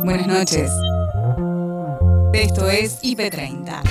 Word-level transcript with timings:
Buenas 0.00 0.26
noches. 0.26 0.70
Esto 2.32 2.68
es 2.68 3.00
IP30. 3.02 3.82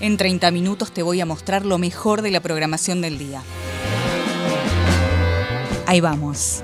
En 0.00 0.16
30 0.16 0.50
minutos 0.50 0.92
te 0.92 1.02
voy 1.02 1.20
a 1.20 1.26
mostrar 1.26 1.66
lo 1.66 1.78
mejor 1.78 2.22
de 2.22 2.30
la 2.30 2.40
programación 2.40 3.00
del 3.02 3.18
día. 3.18 3.42
Ahí 5.86 6.00
vamos. 6.00 6.62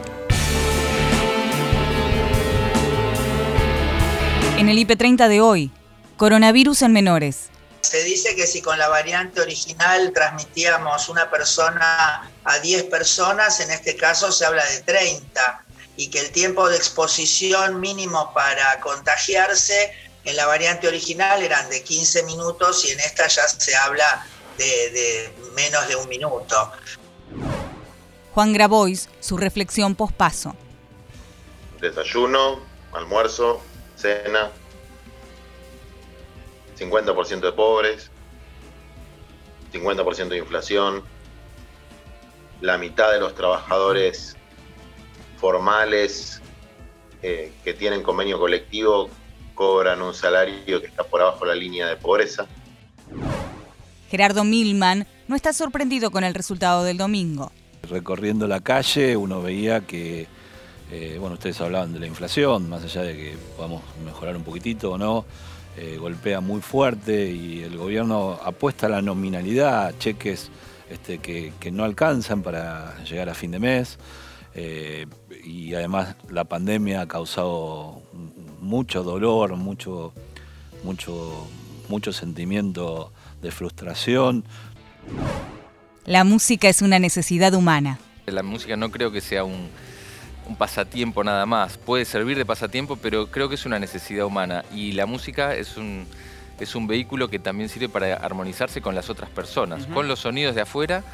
En 4.57 4.69
el 4.69 4.79
IP30 4.79 5.29
de 5.29 5.41
hoy, 5.41 5.71
coronavirus 6.17 6.83
en 6.83 6.93
menores. 6.93 7.51
Se 7.83 8.03
dice 8.05 8.35
que 8.35 8.47
si 8.47 8.63
con 8.63 8.79
la 8.79 8.89
variante 8.89 9.41
original 9.41 10.13
transmitíamos 10.15 11.09
una 11.09 11.31
persona 11.31 12.31
a 12.45 12.59
10 12.59 12.85
personas, 12.85 13.61
en 13.61 13.71
este 13.71 13.97
caso 13.97 14.33
se 14.33 14.45
habla 14.45 14.65
de 14.65 14.81
30, 14.81 15.65
y 15.99 16.11
que 16.11 16.21
el 16.21 16.31
tiempo 16.31 16.69
de 16.69 16.77
exposición 16.77 17.81
mínimo 17.81 18.33
para 18.33 18.79
contagiarse 18.79 19.93
en 20.25 20.37
la 20.37 20.47
variante 20.47 20.87
original 20.87 21.43
eran 21.43 21.69
de 21.71 21.83
15 21.83 22.23
minutos 22.23 22.85
y 22.85 22.93
en 22.93 23.01
esta 23.01 23.27
ya 23.27 23.43
se 23.49 23.75
habla 23.77 24.25
de, 24.57 25.35
menos 25.57 25.89
de 25.89 25.97
un 25.97 26.09
minuto. 26.09 26.73
Juan 28.33 28.53
Grabois, 28.53 29.09
su 29.19 29.37
reflexión 29.37 29.97
pospaso. 29.97 30.55
Desayuno, 31.81 32.61
almuerzo, 32.93 33.61
cena, 33.97 34.53
50% 36.79 37.41
de 37.41 37.53
pobres, 37.53 38.09
50% 39.73 40.29
de 40.29 40.39
inflación, 40.39 41.03
la 42.61 42.79
mitad 42.79 43.11
de 43.11 43.19
los 43.19 43.35
trabajadores 43.35 44.37
formales 45.39 46.41
eh, 47.23 47.53
que 47.65 47.75
tienen 47.75 48.03
convenio 48.03 48.39
colectivo 48.39 49.09
cobran 49.55 50.03
un 50.03 50.15
salario 50.15 50.81
que 50.81 50.87
está 50.87 51.05
por 51.05 51.21
abajo 51.21 51.45
de 51.45 51.51
la 51.51 51.55
línea 51.57 51.87
de 51.89 51.97
pobreza. 51.97 52.47
Gerardo 54.11 54.45
Milman 54.45 55.07
no 55.27 55.37
está 55.37 55.53
sorprendido 55.53 56.11
con 56.11 56.25
el 56.25 56.35
resultado 56.35 56.85
del 56.85 56.97
domingo. 56.97 57.53
Recorriendo 57.83 58.47
la 58.47 58.61
calle 58.61 59.17
uno 59.17 59.43
veía 59.43 59.81
que, 59.81 60.27
eh, 60.91 61.17
bueno, 61.21 61.35
ustedes 61.35 61.61
hablaban 61.61 61.93
de 61.93 62.01
la 62.01 62.07
inflación, 62.07 62.69
más 62.69 62.85
allá 62.85 63.03
de 63.03 63.17
que 63.17 63.37
podamos 63.57 63.83
mejorar 64.05 64.37
un 64.37 64.45
poquitito 64.45 64.93
o 64.93 64.99
no, 64.99 65.25
eh, 65.77 65.97
golpea 65.99 66.41
muy 66.41 66.61
fuerte 66.61 67.31
y 67.31 67.63
el 67.63 67.77
gobierno 67.77 68.39
apuesta 68.43 68.87
a 68.87 68.89
la 68.89 69.03
nominalidad, 69.03 69.95
cheques 69.99 70.51
este, 70.91 71.19
que, 71.19 71.71
no 71.71 71.85
alcanzan 71.85 72.43
para 72.43 73.03
llegar 73.05 73.29
a 73.29 73.35
fin 73.35 73.51
de 73.51 73.59
mes. 73.59 73.99
Eh, 74.61 75.07
y 75.45 75.73
además 75.75 76.17
la 76.31 76.43
pandemia 76.43 77.03
ha 77.03 77.07
causado 77.07 78.03
mucho 78.61 79.05
dolor, 79.05 79.55
mucho, 79.55 80.13
mucho, 80.83 81.47
mucho 81.89 82.13
sentimiento 82.13 83.13
de 83.41 83.53
frustración. 83.53 84.43
La 86.07 86.25
música 86.25 86.69
es 86.69 86.83
una 86.83 86.99
necesidad 86.99 87.55
humana. 87.55 88.01
La 88.27 88.43
música 88.43 88.77
no 88.77 88.91
creo 88.91 89.13
que 89.13 89.21
sea 89.21 89.45
un, 89.45 89.69
un 90.49 90.57
pasatiempo 90.57 91.23
nada 91.23 91.47
más. 91.47 91.79
Puede 91.79 92.05
servir 92.05 92.37
de 92.37 92.45
pasatiempo, 92.45 92.97
pero 92.97 93.31
creo 93.31 93.49
que 93.49 93.55
es 93.55 93.65
una 93.65 93.79
necesidad 93.79 94.27
humana. 94.27 94.65
Y 94.75 94.91
la 94.91 95.07
música 95.07 95.55
es 95.55 95.77
un, 95.77 96.05
es 96.59 96.75
un 96.75 96.89
vehículo 96.89 97.29
que 97.29 97.39
también 97.39 97.69
sirve 97.69 97.89
para 97.89 98.15
armonizarse 98.15 98.81
con 98.81 98.97
las 98.97 99.09
otras 99.09 99.31
personas, 99.31 99.87
con 99.87 100.09
los 100.09 100.19
sonidos 100.19 100.57
de 100.57 100.63
afuera 100.63 101.05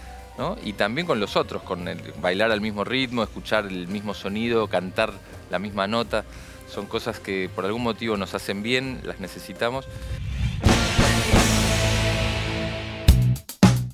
y 0.64 0.72
también 0.72 1.06
con 1.06 1.20
los 1.20 1.36
otros, 1.36 1.62
con 1.62 1.86
el, 1.86 2.00
bailar 2.20 2.50
al 2.50 2.60
mismo 2.60 2.84
ritmo, 2.84 3.22
escuchar 3.22 3.66
el 3.66 3.86
mismo 3.86 4.14
sonido, 4.14 4.66
cantar 4.66 5.12
la 5.50 5.58
misma 5.58 5.86
nota. 5.86 6.24
Son 6.68 6.86
cosas 6.86 7.20
que 7.20 7.48
por 7.54 7.64
algún 7.64 7.82
motivo 7.82 8.16
nos 8.16 8.34
hacen 8.34 8.62
bien, 8.62 9.00
las 9.04 9.20
necesitamos. 9.20 9.86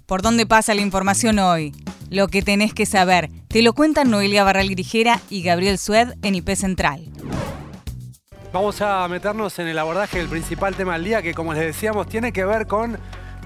¿Por 0.06 0.22
dónde 0.22 0.46
pasa 0.46 0.74
la 0.74 0.80
información 0.80 1.38
hoy? 1.38 1.72
Lo 2.08 2.26
que 2.28 2.42
tenés 2.42 2.74
que 2.74 2.86
saber. 2.86 3.30
Te 3.48 3.62
lo 3.62 3.74
cuentan 3.74 4.10
Noelia 4.10 4.42
Barral 4.42 4.68
Grijera 4.68 5.20
y 5.28 5.42
Gabriel 5.42 5.78
Sued 5.78 6.14
en 6.22 6.34
IP 6.34 6.50
Central. 6.56 7.04
Vamos 8.52 8.80
a 8.80 9.06
meternos 9.06 9.56
en 9.60 9.68
el 9.68 9.78
abordaje 9.78 10.18
del 10.18 10.28
principal 10.28 10.74
tema 10.74 10.94
del 10.94 11.04
día, 11.04 11.22
que 11.22 11.34
como 11.34 11.54
les 11.54 11.62
decíamos, 11.62 12.08
tiene 12.08 12.32
que 12.32 12.44
ver 12.44 12.66
con 12.66 12.98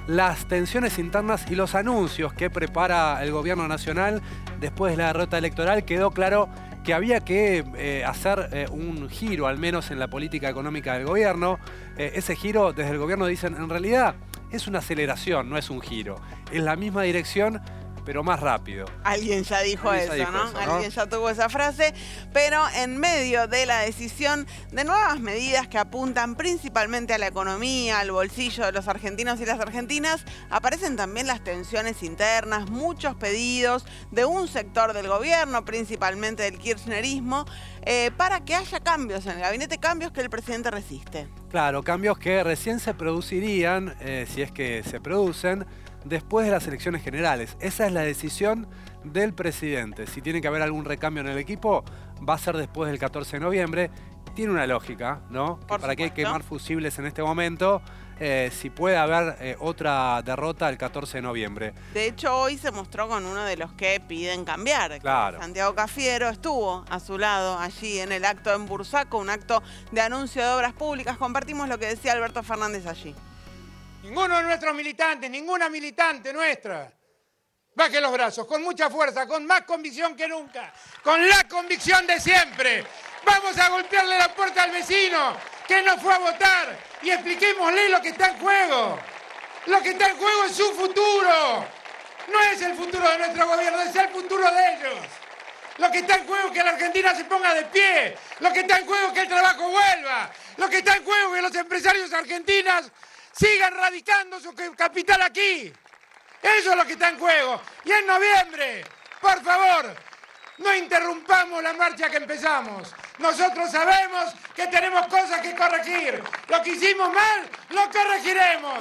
las 0.07 0.47
tensiones 0.47 0.99
internas 0.99 1.47
y 1.51 1.55
los 1.55 1.75
anuncios 1.75 2.33
que 2.33 2.51
prepara 2.51 3.23
el 3.23 3.33
gobierno 3.33 3.67
nacional 3.69 4.23
después 4.61 4.93
de 4.93 4.99
la 4.99 5.09
derrota 5.09 5.39
electoral. 5.39 5.85
Quedó 5.85 6.11
claro 6.11 6.49
que 6.85 6.93
había 6.93 7.21
que 7.21 7.65
eh, 7.77 8.05
hacer 8.05 8.51
eh, 8.53 8.67
un 8.71 9.09
giro, 9.09 9.47
al 9.47 9.59
menos 9.59 9.91
en 9.91 9.99
la 9.99 10.09
política 10.09 10.49
económica 10.49 10.95
del 10.95 11.07
gobierno. 11.07 11.59
Eh, 11.97 12.13
ese 12.15 12.37
giro, 12.37 12.73
desde 12.73 12.91
el 12.91 12.99
gobierno 12.99 13.27
dicen, 13.27 13.57
en 13.57 13.69
realidad 13.69 14.15
es 14.51 14.67
una 14.67 14.81
aceleración, 14.81 15.49
no 15.49 15.57
es 15.57 15.71
un 15.71 15.81
giro. 15.81 16.21
Es 16.53 16.63
la 16.63 16.77
misma 16.77 17.03
dirección, 17.03 17.61
pero 18.05 18.23
más 18.23 18.41
rápido. 18.41 18.87
Alguien 19.03 19.45
ya 19.45 19.61
dijo, 19.61 19.93
eso, 19.93 20.31
¿no? 20.31 20.59
Alguien 20.59 20.91
ya 20.91 21.07
tuvo 21.07 21.31
esa 21.31 21.49
frase, 21.49 21.95
pero 22.33 22.63
en 22.77 22.99
medio 22.99 23.47
de 23.49 23.67
la 23.67 23.81
decisión 23.81 24.47
de 24.73 24.85
nuevas 24.85 25.21
medidas 25.21 25.69
que 25.69 25.79
apuntan 25.79 26.37
principalmente 26.37 27.15
a 27.15 27.19
la 27.19 27.27
economía, 27.27 28.01
al 28.01 28.11
bolsillo 28.11 28.67
de 28.67 28.73
los 28.73 28.89
argentinos 28.89 29.41
y 29.41 29.47
las 29.47 29.61
argentinas, 29.61 30.25
aparecen 30.51 30.97
también 30.97 31.27
las 31.27 31.43
tensiones 31.43 32.03
internas, 32.03 32.69
muchos 32.71 33.15
pedidos 33.17 33.87
de 34.11 34.25
un 34.25 34.49
sector 34.49 34.93
del 34.93 35.09
gobierno, 35.09 35.65
principalmente 35.65 36.43
del 36.43 36.59
kirchnerismo, 36.59 37.45
eh, 37.83 38.11
para 38.17 38.45
que 38.45 38.55
haya 38.55 38.81
cambios 38.81 39.27
en 39.27 39.33
el 39.33 39.41
gabinete, 39.41 39.79
cambios 39.79 40.13
que 40.13 40.21
el 40.21 40.31
presidente 40.31 40.71
resiste. 40.71 41.29
Claro, 41.51 41.83
cambios 41.83 42.19
que 42.19 42.43
recién 42.43 42.81
se 42.81 42.95
producirían, 42.95 43.95
eh, 44.01 44.27
si 44.29 44.43
es 44.43 44.51
que 44.51 44.83
se 44.83 45.01
producen, 45.01 45.67
después 46.05 46.47
de 46.47 46.53
las 46.53 46.67
elecciones 46.67 47.03
generales. 47.03 47.57
Esa 47.61 47.87
es 47.87 47.93
la 47.93 48.03
decisión 48.03 48.69
del 49.05 49.35
presidente. 49.35 50.07
Si 50.07 50.23
tiene 50.23 50.41
que 50.41 50.49
haber 50.49 50.63
algún 50.63 50.85
recambio 50.85 51.23
en 51.23 51.29
el 51.29 51.39
equipo, 51.39 51.85
va 52.27 52.35
a 52.35 52.39
ser 52.39 52.57
después 52.57 52.91
del 52.91 52.99
14 52.99 53.37
de 53.37 53.41
noviembre. 53.41 53.91
Tiene 54.35 54.53
una 54.53 54.67
lógica, 54.67 55.21
¿no? 55.31 55.61
¿Para 55.61 55.95
qué 55.95 56.11
quemar 56.11 56.43
fusibles 56.43 56.99
en 56.99 57.07
este 57.07 57.23
momento? 57.23 57.83
Eh, 58.21 58.51
si 58.53 58.71
puede 58.71 58.97
haber 58.97 59.37
eh, 59.41 59.57
otra 59.59 60.23
derrota 60.23 60.69
el 60.69 60.79
14 60.79 61.19
de 61.19 61.23
noviembre. 61.23 61.75
De 61.93 62.07
hecho, 62.07 62.37
hoy 62.37 62.57
se 62.57 62.71
mostró 62.71 63.09
con 63.09 63.25
uno 63.27 63.45
de 63.45 63.57
los 63.57 63.73
que 63.73 64.01
piden 64.01 64.45
cambiar. 64.45 65.01
Claro. 65.01 65.39
Santiago 65.41 65.75
Cafiero 65.75 66.29
estuvo 66.29 66.85
a 66.89 67.01
su 67.01 67.19
lado 67.19 67.59
allí 67.59 67.99
en 67.99 68.13
el 68.13 68.25
acto 68.25 68.53
en 68.53 68.67
Bursaco, 68.67 69.19
un 69.19 69.31
acto 69.31 69.63
de 69.91 70.01
anuncio 70.01 70.43
de 70.43 70.49
obras 70.55 70.73
públicas. 70.73 71.17
Compartimos 71.17 71.69
lo 71.69 71.79
que 71.79 71.87
decía 71.87 72.13
Alberto 72.13 72.43
Fernández 72.43 72.87
allí. 72.87 73.15
Ninguno 74.05 74.37
de 74.37 74.43
nuestros 74.43 74.75
militantes, 74.75 75.31
ninguna 75.31 75.71
militante 75.71 76.31
nuestra, 76.31 76.93
baje 77.75 78.03
los 78.03 78.13
brazos, 78.13 78.47
con 78.47 78.63
mucha 78.63 78.91
fuerza, 78.91 79.27
con 79.27 79.47
más 79.47 79.63
convicción 79.63 80.15
que 80.15 80.29
nunca, 80.29 80.75
con 81.03 81.27
la 81.27 81.45
convicción 81.49 82.07
de 82.07 82.21
siempre. 82.21 82.85
Vamos 83.25 83.59
a 83.59 83.71
golpearle 83.71 84.19
la 84.19 84.35
puerta 84.35 84.65
al 84.65 84.73
vecino 84.73 85.35
que 85.67 85.81
no 85.83 85.97
fue 85.97 86.13
a 86.13 86.19
votar 86.19 86.79
y 87.01 87.13
expliquémosle 87.13 87.89
lo 87.89 88.03
que 88.03 88.11
está 88.11 88.29
en 88.29 88.39
juego. 88.41 88.99
Lo 89.69 89.81
que 89.81 89.93
está 89.93 90.11
en 90.11 90.19
juego 90.19 90.45
es 90.45 90.53
su 90.55 90.71
futuro. 90.75 91.67
No 92.31 92.41
es 92.53 92.61
el 92.61 92.75
futuro 92.75 93.09
de 93.09 93.19
nuestro 93.19 93.49
gobierno, 93.49 93.81
es 93.81 93.97
el 93.97 94.09
futuro 94.11 94.51
de 94.53 94.75
ellos. 94.75 94.99
Lo 95.79 95.91
que 95.91 96.01
está 96.01 96.17
en 96.17 96.27
juego 96.27 96.49
es 96.49 96.53
que 96.53 96.63
la 96.63 96.71
Argentina 96.73 97.15
se 97.15 97.25
ponga 97.25 97.55
de 97.55 97.65
pie. 97.65 98.19
Lo 98.41 98.53
que 98.53 98.61
está 98.61 98.81
en 98.81 98.87
juego 98.87 99.07
es 99.07 99.13
que 99.15 99.21
el 99.21 99.29
trabajo 99.29 99.71
vuelva. 99.71 100.31
Lo 100.59 100.69
que 100.69 100.79
está 100.79 100.95
en 100.95 101.05
juego 101.05 101.35
es 101.35 101.41
que 101.41 101.49
los 101.49 101.55
empresarios 101.55 102.13
argentinos 102.13 102.93
sigan 103.37 103.75
radicando 103.75 104.41
su 104.41 104.55
capital 104.77 105.23
aquí. 105.23 105.73
Eso 106.43 106.71
es 106.71 106.77
lo 106.77 106.85
que 106.85 106.93
está 106.93 107.09
en 107.09 107.19
juego. 107.19 107.61
Y 107.85 107.93
en 107.93 108.07
noviembre, 108.07 108.85
por 109.21 109.43
favor, 109.43 109.95
no 110.59 110.75
interrumpamos 110.75 111.63
la 111.63 111.73
marcha 111.73 112.11
que 112.11 112.19
empezamos. 112.19 112.95
Nosotros 113.19 113.71
sabemos 113.71 114.33
que 114.55 114.67
tenemos 114.67 115.07
cosas 115.07 115.41
que 115.41 115.55
corregir. 115.55 116.23
Lo 116.49 116.63
que 116.63 116.71
hicimos 116.71 117.13
mal, 117.13 117.49
lo 117.71 117.91
corregiremos. 117.91 118.81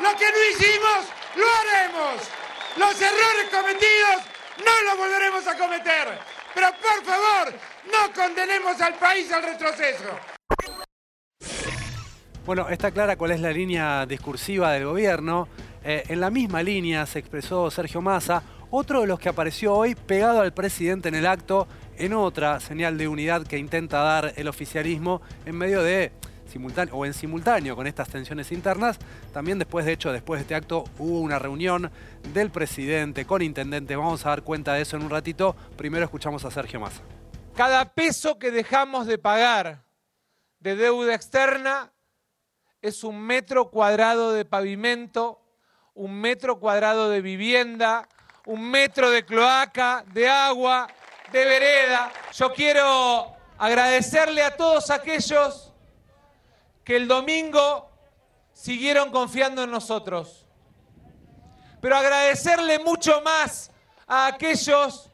Lo 0.00 0.16
que 0.16 0.30
no 0.30 0.38
hicimos, 0.50 1.06
lo 1.34 1.46
haremos. 1.54 2.22
Los 2.76 3.00
errores 3.00 3.50
cometidos, 3.50 4.22
no 4.64 4.82
los 4.82 4.96
volveremos 4.96 5.46
a 5.46 5.56
cometer. 5.56 6.18
Pero 6.54 6.72
por 6.76 7.04
favor, 7.04 7.54
no 7.90 8.12
condenemos 8.12 8.80
al 8.80 8.94
país 8.94 9.30
al 9.32 9.42
retroceso. 9.42 10.31
Bueno, 12.44 12.68
está 12.68 12.90
clara 12.90 13.14
cuál 13.16 13.30
es 13.30 13.40
la 13.40 13.52
línea 13.52 14.04
discursiva 14.04 14.72
del 14.72 14.84
gobierno. 14.84 15.46
Eh, 15.84 16.02
en 16.08 16.20
la 16.20 16.28
misma 16.28 16.60
línea 16.60 17.06
se 17.06 17.20
expresó 17.20 17.70
Sergio 17.70 18.02
Massa, 18.02 18.42
otro 18.72 19.02
de 19.02 19.06
los 19.06 19.20
que 19.20 19.28
apareció 19.28 19.74
hoy 19.74 19.94
pegado 19.94 20.40
al 20.40 20.52
presidente 20.52 21.08
en 21.08 21.14
el 21.14 21.26
acto, 21.26 21.68
en 21.96 22.14
otra 22.14 22.58
señal 22.58 22.98
de 22.98 23.06
unidad 23.06 23.46
que 23.46 23.58
intenta 23.58 24.02
dar 24.02 24.32
el 24.34 24.48
oficialismo 24.48 25.22
en 25.46 25.56
medio 25.56 25.84
de 25.84 26.10
simultáneo 26.46 26.96
o 26.96 27.06
en 27.06 27.14
simultáneo 27.14 27.76
con 27.76 27.86
estas 27.86 28.08
tensiones 28.08 28.50
internas. 28.50 28.98
También 29.32 29.60
después, 29.60 29.86
de 29.86 29.92
hecho, 29.92 30.10
después 30.10 30.40
de 30.40 30.42
este 30.42 30.56
acto 30.56 30.82
hubo 30.98 31.20
una 31.20 31.38
reunión 31.38 31.92
del 32.34 32.50
presidente 32.50 33.24
con 33.24 33.42
intendente. 33.42 33.94
Vamos 33.94 34.26
a 34.26 34.30
dar 34.30 34.42
cuenta 34.42 34.74
de 34.74 34.82
eso 34.82 34.96
en 34.96 35.04
un 35.04 35.10
ratito. 35.10 35.54
Primero 35.76 36.04
escuchamos 36.04 36.44
a 36.44 36.50
Sergio 36.50 36.80
Massa. 36.80 37.02
Cada 37.54 37.94
peso 37.94 38.40
que 38.40 38.50
dejamos 38.50 39.06
de 39.06 39.18
pagar 39.18 39.84
de 40.58 40.74
deuda 40.74 41.14
externa 41.14 41.92
es 42.82 43.04
un 43.04 43.22
metro 43.22 43.70
cuadrado 43.70 44.32
de 44.32 44.44
pavimento, 44.44 45.40
un 45.94 46.20
metro 46.20 46.58
cuadrado 46.58 47.08
de 47.08 47.20
vivienda, 47.20 48.08
un 48.44 48.68
metro 48.68 49.10
de 49.10 49.24
cloaca, 49.24 50.04
de 50.12 50.28
agua, 50.28 50.88
de 51.30 51.44
vereda. 51.44 52.12
Yo 52.32 52.52
quiero 52.52 53.36
agradecerle 53.56 54.42
a 54.42 54.56
todos 54.56 54.90
aquellos 54.90 55.72
que 56.82 56.96
el 56.96 57.06
domingo 57.06 57.88
siguieron 58.52 59.12
confiando 59.12 59.62
en 59.62 59.70
nosotros. 59.70 60.46
Pero 61.80 61.96
agradecerle 61.96 62.80
mucho 62.80 63.22
más 63.22 63.70
a 64.08 64.26
aquellos 64.26 65.08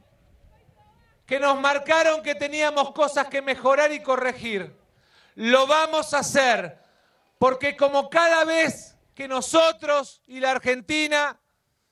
que 1.26 1.38
nos 1.38 1.60
marcaron 1.60 2.22
que 2.22 2.34
teníamos 2.34 2.92
cosas 2.92 3.28
que 3.28 3.42
mejorar 3.42 3.92
y 3.92 4.02
corregir. 4.02 4.74
Lo 5.34 5.66
vamos 5.66 6.14
a 6.14 6.20
hacer, 6.20 6.78
porque 7.38 7.76
como 7.76 8.10
cada 8.10 8.44
vez 8.44 8.96
que 9.14 9.28
nosotros 9.28 10.22
y 10.26 10.40
la 10.40 10.52
Argentina 10.52 11.40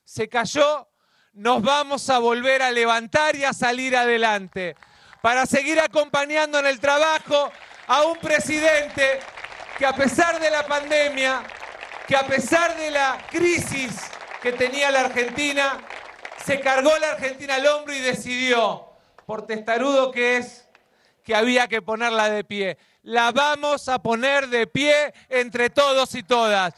se 0.03 0.29
cayó, 0.29 0.89
nos 1.33 1.61
vamos 1.61 2.09
a 2.09 2.19
volver 2.19 2.61
a 2.61 2.71
levantar 2.71 3.35
y 3.35 3.43
a 3.43 3.53
salir 3.53 3.95
adelante, 3.95 4.75
para 5.21 5.45
seguir 5.45 5.79
acompañando 5.79 6.59
en 6.59 6.65
el 6.65 6.79
trabajo 6.79 7.51
a 7.87 8.03
un 8.03 8.17
presidente 8.17 9.19
que 9.77 9.85
a 9.85 9.93
pesar 9.93 10.39
de 10.39 10.49
la 10.49 10.65
pandemia, 10.65 11.43
que 12.07 12.15
a 12.15 12.25
pesar 12.25 12.75
de 12.77 12.91
la 12.91 13.25
crisis 13.29 13.93
que 14.41 14.53
tenía 14.53 14.89
la 14.91 15.01
Argentina, 15.01 15.79
se 16.45 16.59
cargó 16.59 16.97
la 16.97 17.11
Argentina 17.11 17.55
al 17.55 17.67
hombro 17.67 17.93
y 17.93 17.99
decidió 17.99 18.87
por 19.25 19.45
testarudo 19.45 20.11
que 20.11 20.37
es, 20.37 20.65
que 21.23 21.35
había 21.35 21.67
que 21.67 21.81
ponerla 21.81 22.29
de 22.29 22.45
pie. 22.45 22.77
La 23.07 23.31
vamos 23.31 23.87
a 23.87 23.99
poner 23.99 24.49
de 24.49 24.67
pie 24.67 25.13
entre 25.29 25.69
todos 25.69 26.13
y 26.13 26.23
todas. 26.23 26.73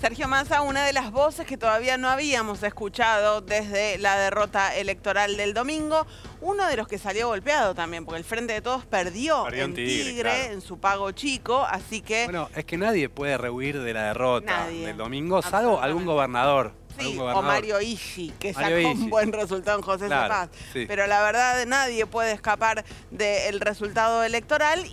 Sergio 0.00 0.28
Massa, 0.28 0.62
una 0.62 0.84
de 0.84 0.92
las 0.92 1.10
voces 1.10 1.48
que 1.48 1.56
todavía 1.56 1.98
no 1.98 2.08
habíamos 2.08 2.62
escuchado 2.62 3.40
desde 3.40 3.98
la 3.98 4.16
derrota 4.20 4.76
electoral 4.76 5.36
del 5.36 5.52
domingo, 5.52 6.06
uno 6.40 6.64
de 6.68 6.76
los 6.76 6.86
que 6.86 6.96
salió 6.96 7.26
golpeado 7.26 7.74
también, 7.74 8.04
porque 8.04 8.18
el 8.18 8.24
Frente 8.24 8.52
de 8.52 8.60
Todos 8.60 8.86
perdió, 8.86 9.52
en 9.52 9.74
Tigre, 9.74 10.52
en 10.52 10.60
su 10.60 10.78
pago 10.78 11.10
chico, 11.10 11.66
así 11.68 12.02
que... 12.02 12.26
Bueno, 12.26 12.48
es 12.54 12.64
que 12.66 12.78
nadie 12.78 13.08
puede 13.08 13.36
rehuir 13.36 13.80
de 13.80 13.94
la 13.94 14.04
derrota 14.04 14.68
del 14.68 14.96
domingo, 14.96 15.42
salvo 15.42 15.80
algún 15.80 16.06
gobernador. 16.06 16.85
Sí, 16.98 17.18
o 17.18 17.42
Mario 17.42 17.80
Ishi, 17.80 18.32
que 18.38 18.54
sacó 18.54 18.90
un 18.90 19.10
buen 19.10 19.32
resultado 19.32 19.78
en 19.78 19.84
José 19.84 20.06
claro, 20.06 20.50
Pero 20.72 21.06
la 21.06 21.22
verdad, 21.22 21.66
nadie 21.66 22.06
puede 22.06 22.32
escapar 22.32 22.84
del 23.10 23.60
resultado 23.60 24.24
electoral. 24.24 24.84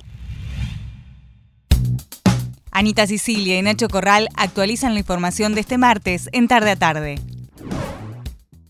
Anita 2.72 3.06
Sicilia 3.06 3.58
y 3.58 3.62
Nacho 3.62 3.88
Corral 3.88 4.30
actualizan 4.36 4.94
la 4.94 5.00
información 5.00 5.54
de 5.54 5.62
este 5.62 5.78
martes 5.78 6.28
en 6.32 6.48
tarde 6.48 6.72
a 6.72 6.76
tarde. 6.76 7.20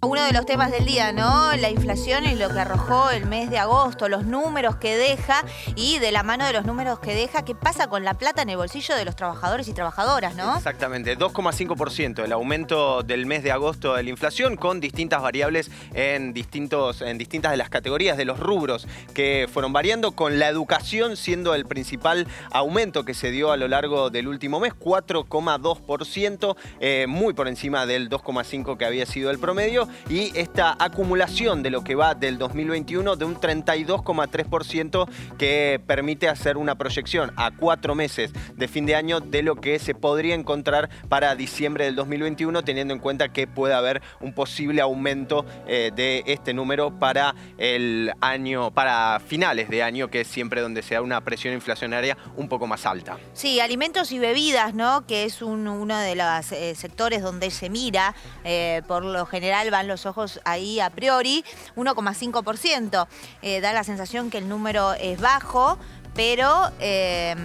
Uno 0.06 0.22
de 0.22 0.34
los 0.34 0.46
temas 0.46 0.70
del 0.70 0.84
día, 0.84 1.14
¿no? 1.14 1.56
La 1.56 1.70
inflación 1.70 2.26
y 2.26 2.36
lo 2.36 2.50
que 2.50 2.60
arrojó 2.60 3.10
el 3.12 3.26
mes 3.26 3.50
de 3.50 3.58
agosto, 3.58 4.10
los 4.10 4.26
números 4.26 4.76
que 4.76 4.98
deja 4.98 5.46
y 5.78 5.98
de 6.00 6.12
la 6.12 6.24
mano 6.24 6.46
de 6.46 6.52
los 6.52 6.66
números 6.66 7.00
que 7.00 7.16
deja, 7.16 7.46
¿qué 7.46 7.56
pasa 7.56 7.88
con 7.88 8.04
la 8.04 8.16
plata 8.16 8.42
en 8.42 8.50
el 8.50 8.58
bolsillo 8.58 8.98
de 8.98 9.06
los 9.06 9.16
trabajadores 9.16 9.70
y 9.70 9.74
trabajadoras, 9.74 10.36
¿no? 10.36 10.58
Exactamente, 10.58 11.18
2,5% 11.18 12.26
el 12.26 12.34
aumento 12.34 13.02
del 13.04 13.26
mes 13.26 13.44
de 13.44 13.54
agosto 13.54 13.96
de 13.96 14.04
la 14.04 14.10
inflación 14.10 14.58
con 14.58 14.82
distintas 14.82 15.22
variables 15.22 15.72
en, 15.94 16.34
distintos, 16.34 17.02
en 17.02 17.18
distintas 17.18 17.52
de 17.52 17.58
las 17.58 17.70
categorías 17.70 18.18
de 18.18 18.26
los 18.26 18.42
rubros 18.42 18.88
que 19.14 19.48
fueron 19.52 19.72
variando, 19.72 20.12
con 20.12 20.38
la 20.38 20.50
educación 20.50 21.16
siendo 21.16 21.56
el 21.56 21.66
principal 21.66 22.28
aumento 22.52 23.06
que 23.06 23.14
se 23.14 23.32
dio 23.32 23.54
a 23.54 23.58
lo 23.58 23.70
largo 23.70 24.10
del 24.10 24.28
último 24.28 24.60
mes, 24.60 24.74
4,2%, 24.74 26.58
eh, 26.82 27.06
muy 27.08 27.34
por 27.34 27.48
encima 27.48 27.86
del 27.86 28.10
2,5% 28.10 28.78
que 28.78 28.86
había 28.86 29.06
sido 29.06 29.32
el 29.32 29.40
promedio 29.40 29.88
y 30.10 30.38
esta 30.38 30.76
acumulación 30.80 31.64
de 31.64 31.70
lo 31.70 31.84
que 31.84 31.96
va 31.96 32.16
del 32.16 32.38
2021 32.38 33.16
de 33.16 33.26
un 33.26 33.36
32,3% 33.36 35.08
que 35.38 35.82
permite 35.86 36.30
hacer 36.30 36.58
una 36.58 36.76
proyección 36.76 37.32
a 37.36 37.52
cuatro 37.52 37.96
meses 37.96 38.32
de 38.56 38.68
fin 38.68 38.86
de 38.86 38.96
año 38.96 39.20
de 39.20 39.44
lo 39.44 39.56
que 39.56 39.80
se 39.80 39.96
podría 39.96 40.36
encontrar 40.36 40.90
para 41.10 41.36
diciembre 41.36 41.86
del 41.86 41.96
2021 41.96 42.64
teniendo 42.64 42.94
en 42.94 43.00
cuenta 43.00 43.30
que 43.30 43.48
puede 43.48 43.74
haber 43.74 44.02
un 44.20 44.34
posible 44.34 44.82
aumento 44.82 45.46
eh, 45.68 45.92
de 45.96 46.24
este 46.28 46.54
número 46.54 46.98
para 47.00 47.36
el 47.58 48.12
año, 48.22 48.72
para 48.72 49.20
finales 49.26 49.70
de 49.70 49.84
año, 49.84 50.10
que 50.10 50.22
es 50.22 50.28
siempre 50.28 50.62
donde 50.62 50.82
se 50.82 50.96
da 50.96 51.02
una 51.02 51.22
presión 51.22 51.54
inflacionaria 51.54 52.18
un 52.36 52.48
poco 52.48 52.68
más 52.68 52.86
alta. 52.86 53.18
Sí, 53.34 53.60
alimentos 53.60 54.12
y 54.12 54.20
bebidas, 54.20 54.74
¿no? 54.74 55.06
Que 55.06 55.26
es 55.26 55.42
uno 55.42 55.86
de 55.86 56.16
los 56.16 56.52
eh, 56.52 56.76
sectores 56.76 57.22
donde 57.22 57.52
se 57.52 57.70
mira, 57.70 58.16
eh, 58.44 58.82
por 58.88 59.04
lo 59.04 59.26
general 59.26 59.70
van 59.72 59.83
los 59.88 60.06
ojos 60.06 60.40
ahí 60.46 60.80
a 60.80 60.90
priori, 60.90 61.44
1,5%. 61.76 63.08
Eh, 63.42 63.62
da 63.62 63.74
la 63.74 63.84
sensación 63.84 64.30
que 64.30 64.38
el 64.38 64.50
número 64.50 64.94
es 64.94 65.20
bajo, 65.20 65.78
pero... 66.14 66.72
Eh, 66.80 67.36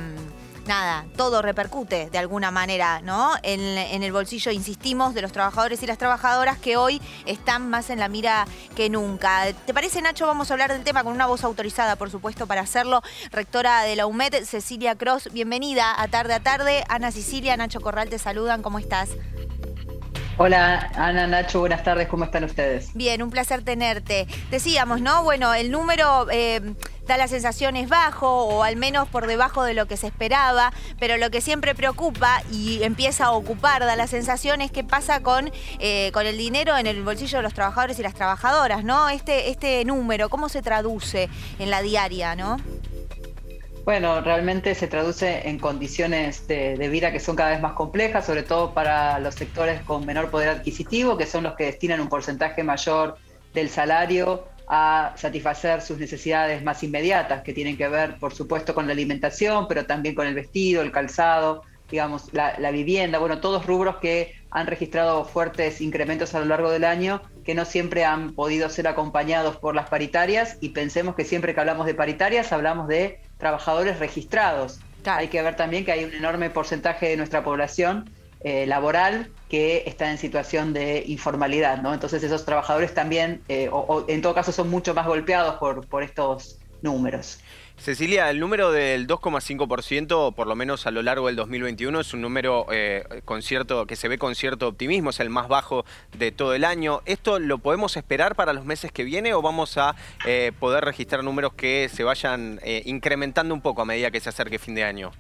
nada, 0.69 1.07
todo 1.17 1.43
repercute 1.43 2.11
de 2.11 2.19
alguna 2.19 2.51
manera, 2.51 3.01
¿no? 3.01 3.33
En, 3.43 4.03
el 4.03 4.13
bolsillo, 4.13 4.53
insistimos, 4.53 5.15
de 5.15 5.23
los 5.23 5.33
trabajadores 5.33 5.83
y 5.83 5.87
las 5.87 5.99
trabajadoras 5.99 6.59
que 6.59 6.77
hoy 6.77 7.01
están 7.27 7.69
más 7.69 7.91
en 7.91 7.99
la 7.99 8.09
mira 8.09 8.47
que 8.77 8.91
nunca. 8.91 9.53
¿Te 9.67 9.75
parece, 9.75 10.01
Nacho? 10.03 10.27
Vamos 10.27 10.51
a 10.51 10.55
hablar 10.55 10.73
del 10.73 10.85
tema 10.85 11.03
con 11.03 11.15
una 11.15 11.27
voz 11.27 11.43
autorizada, 11.43 11.97
por 11.97 12.11
supuesto, 12.11 12.47
para 12.47 12.61
hacerlo. 12.61 13.03
Rectora 13.33 13.83
de 13.83 13.97
la 13.97 14.07
UMED, 14.07 14.45
Cecilia 14.45 14.95
Cross, 14.95 15.31
bienvenida 15.33 16.01
a 16.01 16.07
Tarde 16.09 16.35
a 16.35 16.41
Tarde. 16.41 16.85
Ana 16.89 17.11
Sicilia, 17.11 17.57
Nacho 17.57 17.81
Corral 17.81 18.11
te 18.11 18.19
saludan, 18.19 18.63
¿cómo 18.63 18.79
estás? 18.79 19.09
Hola 20.41 20.89
Ana, 20.95 21.27
Nacho, 21.27 21.59
buenas 21.59 21.83
tardes, 21.83 22.07
¿cómo 22.07 22.23
están 22.23 22.45
ustedes? 22.45 22.95
Bien, 22.95 23.25
un 23.25 23.31
placer 23.31 23.63
tenerte. 23.63 24.29
Decíamos, 24.53 25.01
¿no? 25.01 25.25
Bueno, 25.25 25.53
el 25.53 25.73
número 25.73 26.29
eh, 26.31 26.61
da 27.09 27.17
la 27.17 27.27
sensación 27.27 27.75
es 27.75 27.89
bajo 27.89 28.45
o 28.45 28.63
al 28.63 28.77
menos 28.77 29.09
por 29.09 29.27
debajo 29.27 29.65
de 29.65 29.75
lo 29.75 29.87
que 29.87 29.97
se 29.97 30.07
esperaba, 30.07 30.73
pero 31.01 31.17
lo 31.17 31.31
que 31.31 31.41
siempre 31.41 31.75
preocupa 31.75 32.41
y 32.53 32.85
empieza 32.85 33.25
a 33.25 33.33
ocupar, 33.33 33.85
da 33.85 33.97
la 33.97 34.07
sensación 34.07 34.61
es 34.61 34.71
qué 34.71 34.85
pasa 34.85 35.25
con, 35.25 35.51
eh, 35.81 36.13
con 36.13 36.25
el 36.25 36.39
dinero 36.39 36.79
en 36.79 36.87
el 36.87 37.03
bolsillo 37.03 37.39
de 37.39 37.43
los 37.43 37.55
trabajadores 37.55 37.99
y 37.99 38.05
las 38.05 38.15
trabajadoras, 38.15 38.85
¿no? 38.85 39.09
Este, 39.09 39.51
este 39.51 39.85
número, 39.85 40.29
¿cómo 40.29 40.49
se 40.49 40.63
traduce 40.63 41.29
en 41.59 41.69
la 41.69 41.83
diaria, 41.83 42.37
¿no? 42.37 42.59
Bueno, 43.89 44.21
realmente 44.21 44.75
se 44.75 44.87
traduce 44.87 45.49
en 45.49 45.59
condiciones 45.59 46.47
de, 46.47 46.77
vida 46.91 47.11
que 47.11 47.21
son 47.21 47.37
cada 47.37 47.53
vez 47.53 47.63
más 47.63 47.73
complejas, 47.73 48.27
sobre 48.27 48.43
todo 48.43 48.75
para 48.75 49.19
los 49.19 49.35
sectores 49.35 49.81
con 49.81 50.05
menor 50.05 50.31
poder 50.31 50.51
adquisitivo, 50.51 51.17
que 51.17 51.25
son 51.25 51.45
los 51.45 51.55
que 51.55 51.65
destinan 51.65 51.99
un 52.03 52.11
porcentaje 52.11 52.63
mayor 52.63 53.17
del 53.55 53.71
salario 53.71 54.45
a 54.69 55.15
satisfacer 55.17 55.81
sus 55.81 55.97
necesidades 55.97 56.63
más 56.63 56.83
inmediatas, 56.83 57.41
que 57.41 57.55
tienen 57.55 57.79
que 57.79 57.89
ver, 57.89 58.19
por 58.19 58.35
supuesto, 58.35 58.75
con 58.75 58.87
la 58.87 58.93
alimentación, 58.93 59.67
pero 59.67 59.87
también 59.87 60.15
con 60.15 60.27
el 60.27 60.35
vestido, 60.35 60.83
el 60.83 60.93
calzado, 60.93 61.63
digamos, 61.91 62.29
la, 62.35 62.71
vivienda, 62.71 63.19
bueno, 63.19 63.41
todos 63.41 63.65
rubros 63.65 63.97
que 63.97 64.35
han 64.51 64.67
registrado 64.67 65.25
fuertes 65.25 65.81
incrementos 65.81 66.35
a 66.35 66.41
lo 66.41 66.45
largo 66.45 66.71
del 66.71 66.85
año, 66.85 67.23
que 67.43 67.55
no 67.55 67.65
siempre 67.65 68.05
han 68.05 68.35
podido 68.35 68.69
ser 68.69 68.87
acompañados 68.87 69.57
por 69.57 69.75
las 69.75 69.89
paritarias, 69.89 70.59
y 70.61 70.69
pensemos 70.69 71.15
que 71.15 71.25
siempre 71.25 71.55
que 71.55 71.61
hablamos 71.61 71.87
de 71.87 71.95
paritarias 71.95 72.53
hablamos 72.53 72.87
de 72.87 73.21
trabajadores 73.39 73.99
registrados. 73.99 74.81
Hay 75.05 75.29
que 75.29 75.41
ver 75.41 75.57
también 75.57 75.85
que 75.85 75.93
hay 75.93 76.05
un 76.05 76.13
enorme 76.13 76.51
porcentaje 76.51 77.09
de 77.09 77.17
nuestra 77.17 77.43
población 77.43 78.11
eh, 78.41 78.67
laboral 78.67 79.31
que 79.49 79.85
está 79.87 80.11
en 80.11 80.19
situación 80.19 80.73
de 80.73 81.03
informalidad, 81.07 81.81
¿no? 81.81 81.95
Entonces 81.95 82.23
esos 82.23 82.45
trabajadores 82.45 82.93
también, 82.95 83.43
eh, 83.49 83.69
o, 83.73 84.05
en 84.07 84.21
todo 84.21 84.35
caso, 84.35 84.53
son 84.53 84.69
mucho 84.69 84.95
más 84.95 85.07
golpeados 85.07 85.57
por, 85.57 85.87
por 85.89 86.03
estos 86.03 86.59
números. 86.83 87.41
Cecilia, 87.79 88.29
el 88.29 88.41
número 88.41 88.73
del 88.73 89.07
2,5%, 89.07 90.35
por 90.35 90.47
lo 90.49 90.57
menos 90.57 90.87
a 90.87 90.91
lo 90.91 91.01
largo 91.01 91.29
del 91.29 91.37
2021, 91.37 92.01
es 92.01 92.13
un 92.13 92.21
número 92.21 92.67
eh, 92.73 93.23
con 93.25 93.41
cierto, 93.41 93.87
que 93.87 93.95
se 93.95 94.09
ve 94.09 94.19
con 94.19 94.35
cierto 94.35 94.67
optimismo, 94.67 95.11
es 95.11 95.21
el 95.21 95.31
más 95.31 95.47
bajo 95.47 95.85
de 96.17 96.33
todo 96.33 96.55
el 96.55 96.65
año. 96.65 97.03
¿Esto 97.07 97.39
lo 97.39 97.59
podemos 97.59 97.97
esperar 97.97 98.35
para 98.35 98.53
los 98.53 98.65
meses 98.65 98.91
que 98.91 99.05
vienen 99.05 99.33
o 99.35 99.43
vamos 99.43 99.79
a 99.79 99.95
eh, 100.27 100.51
poder 100.59 100.85
registrar 100.85 101.23
números 101.23 101.55
que 101.55 101.89
se 101.89 102.03
vayan 102.03 102.59
eh, 102.65 102.83
incrementando 102.85 103.55
un 103.55 103.61
poco 103.61 103.83
a 103.83 103.85
medida 103.85 104.11
que 104.11 104.19
se 104.19 104.29
acerque 104.29 104.59
fin 104.59 104.75
de 104.75 104.83
año? 104.83 105.13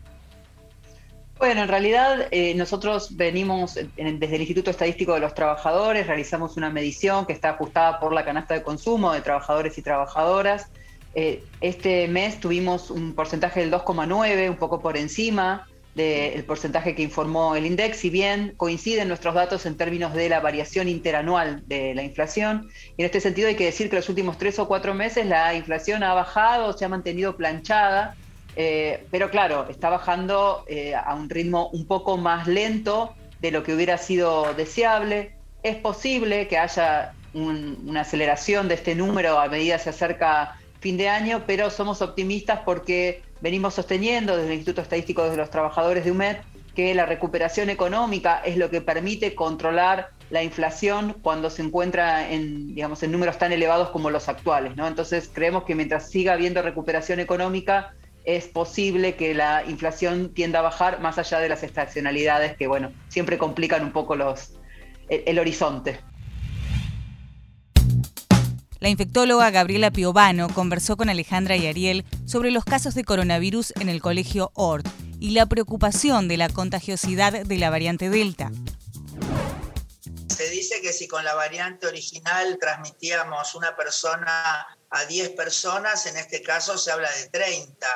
Bueno, 1.38 1.62
en 1.62 1.68
realidad 1.68 2.28
nosotros 2.56 3.16
venimos 3.16 3.74
desde 3.74 4.34
el 4.34 4.40
Instituto 4.40 4.72
Estadístico 4.72 5.14
de 5.14 5.20
los 5.20 5.34
Trabajadores, 5.34 6.08
realizamos 6.08 6.56
una 6.56 6.68
medición 6.68 7.26
que 7.26 7.32
está 7.32 7.50
ajustada 7.50 8.00
por 8.00 8.12
la 8.12 8.24
canasta 8.24 8.54
de 8.54 8.64
consumo 8.64 9.12
de 9.12 9.20
trabajadores 9.20 9.78
y 9.78 9.82
trabajadoras. 9.82 10.68
Eh, 11.14 11.42
este 11.60 12.06
mes 12.08 12.40
tuvimos 12.40 12.90
un 12.90 13.14
porcentaje 13.14 13.60
del 13.60 13.70
2,9, 13.72 14.50
un 14.50 14.56
poco 14.56 14.80
por 14.80 14.96
encima 14.96 15.66
del 15.94 16.44
porcentaje 16.44 16.94
que 16.94 17.02
informó 17.02 17.56
el 17.56 17.66
INDEX, 17.66 17.96
si 17.96 18.08
bien 18.08 18.54
coinciden 18.56 19.08
nuestros 19.08 19.34
datos 19.34 19.66
en 19.66 19.76
términos 19.76 20.14
de 20.14 20.28
la 20.28 20.38
variación 20.38 20.88
interanual 20.88 21.64
de 21.66 21.92
la 21.94 22.04
inflación. 22.04 22.70
Y 22.96 23.02
en 23.02 23.06
este 23.06 23.20
sentido 23.20 23.48
hay 23.48 23.56
que 23.56 23.64
decir 23.64 23.90
que 23.90 23.96
los 23.96 24.08
últimos 24.08 24.38
tres 24.38 24.60
o 24.60 24.68
cuatro 24.68 24.94
meses 24.94 25.26
la 25.26 25.54
inflación 25.54 26.04
ha 26.04 26.14
bajado, 26.14 26.72
se 26.72 26.84
ha 26.84 26.88
mantenido 26.88 27.36
planchada, 27.36 28.14
eh, 28.54 29.06
pero 29.10 29.28
claro, 29.30 29.68
está 29.68 29.88
bajando 29.88 30.64
eh, 30.68 30.94
a 30.94 31.14
un 31.14 31.28
ritmo 31.28 31.68
un 31.70 31.84
poco 31.86 32.16
más 32.16 32.46
lento 32.46 33.14
de 33.40 33.50
lo 33.50 33.64
que 33.64 33.74
hubiera 33.74 33.98
sido 33.98 34.54
deseable. 34.54 35.32
Es 35.64 35.76
posible 35.76 36.46
que 36.46 36.58
haya 36.58 37.12
una 37.34 38.00
aceleración 38.00 38.68
de 38.68 38.74
este 38.74 38.94
número 38.94 39.38
a 39.38 39.48
medida 39.48 39.76
que 39.76 39.84
se 39.84 39.90
acerca 39.90 40.58
fin 40.80 40.96
de 40.96 41.08
año, 41.08 41.44
pero 41.46 41.70
somos 41.70 42.02
optimistas 42.02 42.60
porque 42.64 43.22
venimos 43.40 43.74
sosteniendo 43.74 44.36
desde 44.36 44.48
el 44.48 44.54
Instituto 44.54 44.82
Estadístico 44.82 45.28
de 45.28 45.36
los 45.36 45.50
Trabajadores 45.50 46.04
de 46.04 46.10
UMED 46.10 46.36
que 46.74 46.94
la 46.94 47.06
recuperación 47.06 47.70
económica 47.70 48.40
es 48.44 48.56
lo 48.56 48.70
que 48.70 48.80
permite 48.80 49.34
controlar 49.34 50.10
la 50.30 50.42
inflación 50.42 51.16
cuando 51.22 51.50
se 51.50 51.62
encuentra 51.62 52.30
en, 52.30 52.74
digamos, 52.74 53.02
en 53.02 53.10
números 53.10 53.38
tan 53.38 53.50
elevados 53.52 53.90
como 53.90 54.10
los 54.10 54.28
actuales. 54.28 54.76
¿no? 54.76 54.86
Entonces 54.86 55.30
creemos 55.32 55.64
que 55.64 55.74
mientras 55.74 56.08
siga 56.10 56.34
habiendo 56.34 56.62
recuperación 56.62 57.18
económica, 57.18 57.94
es 58.24 58.46
posible 58.46 59.16
que 59.16 59.34
la 59.34 59.64
inflación 59.66 60.34
tienda 60.34 60.58
a 60.58 60.62
bajar 60.62 61.00
más 61.00 61.18
allá 61.18 61.40
de 61.40 61.48
las 61.48 61.62
estacionalidades 61.62 62.56
que, 62.56 62.66
bueno, 62.66 62.92
siempre 63.08 63.38
complican 63.38 63.82
un 63.82 63.92
poco 63.92 64.16
los, 64.16 64.52
el 65.08 65.38
horizonte. 65.38 65.98
La 68.80 68.88
infectóloga 68.88 69.50
Gabriela 69.50 69.90
Piovano 69.90 70.48
conversó 70.54 70.96
con 70.96 71.08
Alejandra 71.08 71.56
y 71.56 71.66
Ariel 71.66 72.04
sobre 72.26 72.52
los 72.52 72.64
casos 72.64 72.94
de 72.94 73.02
coronavirus 73.02 73.72
en 73.80 73.88
el 73.88 74.00
colegio 74.00 74.52
ORT 74.54 74.86
y 75.18 75.30
la 75.30 75.46
preocupación 75.46 76.28
de 76.28 76.36
la 76.36 76.48
contagiosidad 76.48 77.32
de 77.32 77.58
la 77.58 77.70
variante 77.70 78.08
Delta. 78.08 78.52
Se 80.28 80.48
dice 80.50 80.80
que 80.80 80.92
si 80.92 81.08
con 81.08 81.24
la 81.24 81.34
variante 81.34 81.88
original 81.88 82.56
transmitíamos 82.60 83.56
una 83.56 83.74
persona 83.74 84.64
a 84.90 85.04
10 85.06 85.30
personas, 85.30 86.06
en 86.06 86.16
este 86.16 86.40
caso 86.42 86.78
se 86.78 86.92
habla 86.92 87.10
de 87.10 87.28
30, 87.30 87.86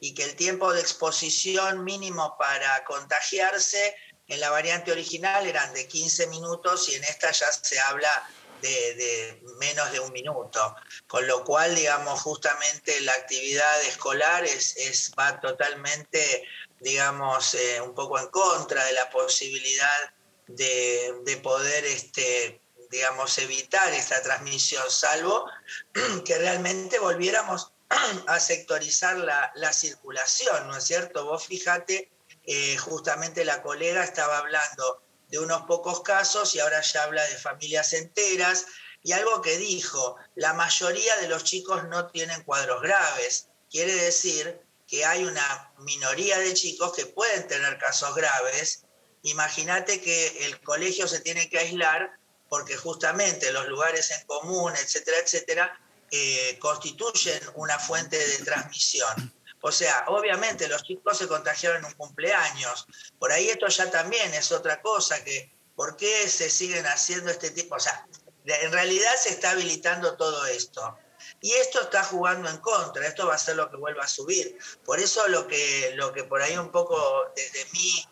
y 0.00 0.12
que 0.12 0.24
el 0.24 0.36
tiempo 0.36 0.74
de 0.74 0.82
exposición 0.82 1.82
mínimo 1.82 2.36
para 2.38 2.84
contagiarse 2.84 3.94
en 4.28 4.40
la 4.40 4.50
variante 4.50 4.92
original 4.92 5.46
eran 5.46 5.72
de 5.72 5.86
15 5.86 6.26
minutos 6.26 6.90
y 6.90 6.96
en 6.96 7.04
esta 7.04 7.30
ya 7.30 7.46
se 7.50 7.80
habla 7.80 8.28
de, 8.66 9.42
menos 9.58 9.90
de 9.92 10.00
un 10.00 10.12
minuto, 10.12 10.76
con 11.06 11.26
lo 11.26 11.44
cual, 11.44 11.74
digamos, 11.74 12.20
justamente 12.20 13.00
la 13.02 13.12
actividad 13.12 13.82
escolar 13.82 14.44
es, 14.44 14.76
es 14.76 15.12
va 15.18 15.40
totalmente, 15.40 16.44
digamos, 16.80 17.54
eh, 17.54 17.80
un 17.80 17.94
poco 17.94 18.18
en 18.18 18.28
contra 18.28 18.84
de 18.84 18.92
la 18.92 19.08
posibilidad 19.10 20.14
de, 20.46 21.40
poder, 21.42 21.84
este, 21.84 22.60
digamos, 22.90 23.38
evitar 23.38 23.92
esta 23.92 24.22
transmisión, 24.22 24.84
salvo 24.90 25.46
que 26.24 26.38
realmente 26.38 26.98
volviéramos 26.98 27.72
a 28.26 28.40
sectorizar 28.40 29.16
la, 29.16 29.52
la 29.56 29.72
circulación, 29.72 30.68
¿no 30.68 30.76
es 30.76 30.84
cierto? 30.84 31.24
Vos 31.24 31.46
fíjate, 31.46 32.10
eh, 32.46 32.76
justamente 32.76 33.44
la 33.44 33.60
colega 33.60 34.04
estaba 34.04 34.38
hablando 34.38 35.02
de 35.28 35.38
unos 35.38 35.62
pocos 35.62 36.02
casos 36.02 36.54
y 36.54 36.60
ahora 36.60 36.80
ya 36.80 37.02
habla 37.04 37.24
de 37.24 37.36
familias 37.36 37.92
enteras. 37.92 38.66
Y 39.02 39.12
algo 39.12 39.40
que 39.42 39.56
dijo, 39.58 40.16
la 40.34 40.54
mayoría 40.54 41.16
de 41.16 41.28
los 41.28 41.44
chicos 41.44 41.84
no 41.88 42.06
tienen 42.08 42.42
cuadros 42.42 42.82
graves. 42.82 43.48
Quiere 43.70 43.94
decir 43.94 44.60
que 44.86 45.04
hay 45.04 45.24
una 45.24 45.72
minoría 45.78 46.38
de 46.38 46.54
chicos 46.54 46.92
que 46.94 47.06
pueden 47.06 47.46
tener 47.46 47.78
casos 47.78 48.14
graves. 48.14 48.84
Imagínate 49.22 50.00
que 50.00 50.46
el 50.46 50.60
colegio 50.60 51.08
se 51.08 51.20
tiene 51.20 51.48
que 51.48 51.58
aislar 51.58 52.18
porque 52.48 52.76
justamente 52.76 53.52
los 53.52 53.66
lugares 53.66 54.10
en 54.12 54.24
común, 54.26 54.72
etcétera, 54.76 55.18
etcétera, 55.18 55.80
eh, 56.10 56.56
constituyen 56.60 57.40
una 57.56 57.78
fuente 57.78 58.16
de 58.16 58.38
transmisión. 58.38 59.32
O 59.66 59.72
sea, 59.72 60.04
obviamente 60.06 60.68
los 60.68 60.84
chicos 60.84 61.18
se 61.18 61.26
contagiaron 61.26 61.78
en 61.78 61.86
un 61.86 61.94
cumpleaños. 61.94 62.86
Por 63.18 63.32
ahí 63.32 63.48
esto 63.48 63.66
ya 63.66 63.90
también 63.90 64.32
es 64.32 64.52
otra 64.52 64.80
cosa, 64.80 65.24
que 65.24 65.52
¿por 65.74 65.96
qué 65.96 66.28
se 66.28 66.48
siguen 66.50 66.86
haciendo 66.86 67.32
este 67.32 67.50
tipo? 67.50 67.74
O 67.74 67.80
sea, 67.80 68.06
en 68.44 68.70
realidad 68.70 69.10
se 69.20 69.30
está 69.30 69.50
habilitando 69.50 70.16
todo 70.16 70.46
esto. 70.46 70.96
Y 71.40 71.50
esto 71.54 71.80
está 71.80 72.04
jugando 72.04 72.48
en 72.48 72.58
contra, 72.58 73.08
esto 73.08 73.26
va 73.26 73.34
a 73.34 73.38
ser 73.38 73.56
lo 73.56 73.68
que 73.68 73.76
vuelva 73.76 74.04
a 74.04 74.08
subir. 74.08 74.56
Por 74.84 75.00
eso 75.00 75.26
lo 75.26 75.48
que, 75.48 75.94
lo 75.96 76.12
que 76.12 76.22
por 76.22 76.42
ahí 76.42 76.56
un 76.56 76.70
poco 76.70 76.96
desde 77.34 77.64
mí 77.72 78.06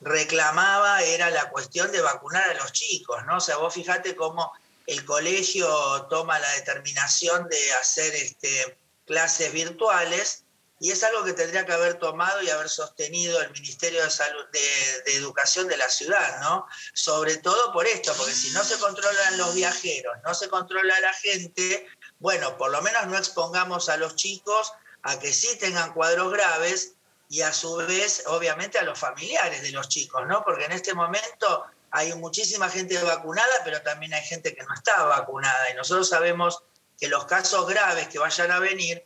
reclamaba 0.00 1.02
era 1.02 1.28
la 1.30 1.50
cuestión 1.50 1.90
de 1.90 2.02
vacunar 2.02 2.50
a 2.50 2.54
los 2.54 2.70
chicos, 2.70 3.24
¿no? 3.26 3.38
O 3.38 3.40
sea, 3.40 3.56
vos 3.56 3.74
fíjate 3.74 4.14
cómo 4.14 4.52
el 4.86 5.04
colegio 5.04 5.66
toma 6.08 6.38
la 6.38 6.50
determinación 6.52 7.48
de 7.48 7.72
hacer 7.72 8.14
este, 8.14 8.78
clases 9.06 9.52
virtuales 9.52 10.43
y 10.80 10.90
es 10.90 11.02
algo 11.04 11.24
que 11.24 11.32
tendría 11.32 11.64
que 11.64 11.72
haber 11.72 11.94
tomado 11.94 12.42
y 12.42 12.50
haber 12.50 12.68
sostenido 12.68 13.40
el 13.40 13.50
Ministerio 13.52 14.02
de, 14.02 14.10
Salud, 14.10 14.44
de, 14.52 15.14
Educación 15.14 15.68
de 15.68 15.76
la 15.76 15.88
ciudad, 15.88 16.40
¿no? 16.40 16.66
Sobre 16.92 17.36
todo 17.36 17.72
por 17.72 17.86
esto, 17.86 18.12
porque 18.16 18.32
si 18.32 18.50
no 18.50 18.64
se 18.64 18.78
controlan 18.78 19.38
los 19.38 19.54
viajeros, 19.54 20.16
no 20.24 20.34
se 20.34 20.48
controla 20.48 20.98
la 21.00 21.12
gente, 21.14 21.86
bueno, 22.18 22.56
por 22.58 22.70
lo 22.70 22.82
menos 22.82 23.06
no 23.06 23.16
expongamos 23.16 23.88
a 23.88 23.96
los 23.96 24.16
chicos 24.16 24.72
a 25.02 25.18
que 25.18 25.32
sí 25.32 25.56
tengan 25.58 25.92
cuadros 25.92 26.32
graves 26.32 26.94
y 27.28 27.42
a 27.42 27.52
su 27.52 27.76
vez, 27.76 28.24
obviamente, 28.26 28.78
a 28.78 28.82
los 28.82 28.98
familiares 28.98 29.62
de 29.62 29.70
los 29.70 29.88
chicos, 29.88 30.26
¿no? 30.26 30.44
Porque 30.44 30.64
en 30.64 30.72
este 30.72 30.94
momento 30.94 31.64
hay 31.90 32.12
muchísima 32.14 32.68
gente 32.68 33.00
vacunada, 33.02 33.54
pero 33.64 33.80
también 33.82 34.12
hay 34.14 34.24
gente 34.24 34.54
que 34.54 34.64
no 34.64 34.74
está 34.74 35.04
vacunada 35.04 35.70
y 35.70 35.74
nosotros 35.74 36.08
sabemos 36.08 36.62
que 36.98 37.08
los 37.08 37.24
casos 37.26 37.66
graves 37.68 38.08
que 38.08 38.18
vayan 38.18 38.50
a 38.50 38.58
venir 38.58 39.04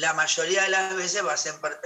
la 0.00 0.14
mayoría 0.14 0.62
de 0.62 0.70
las 0.70 0.96
veces 0.96 1.22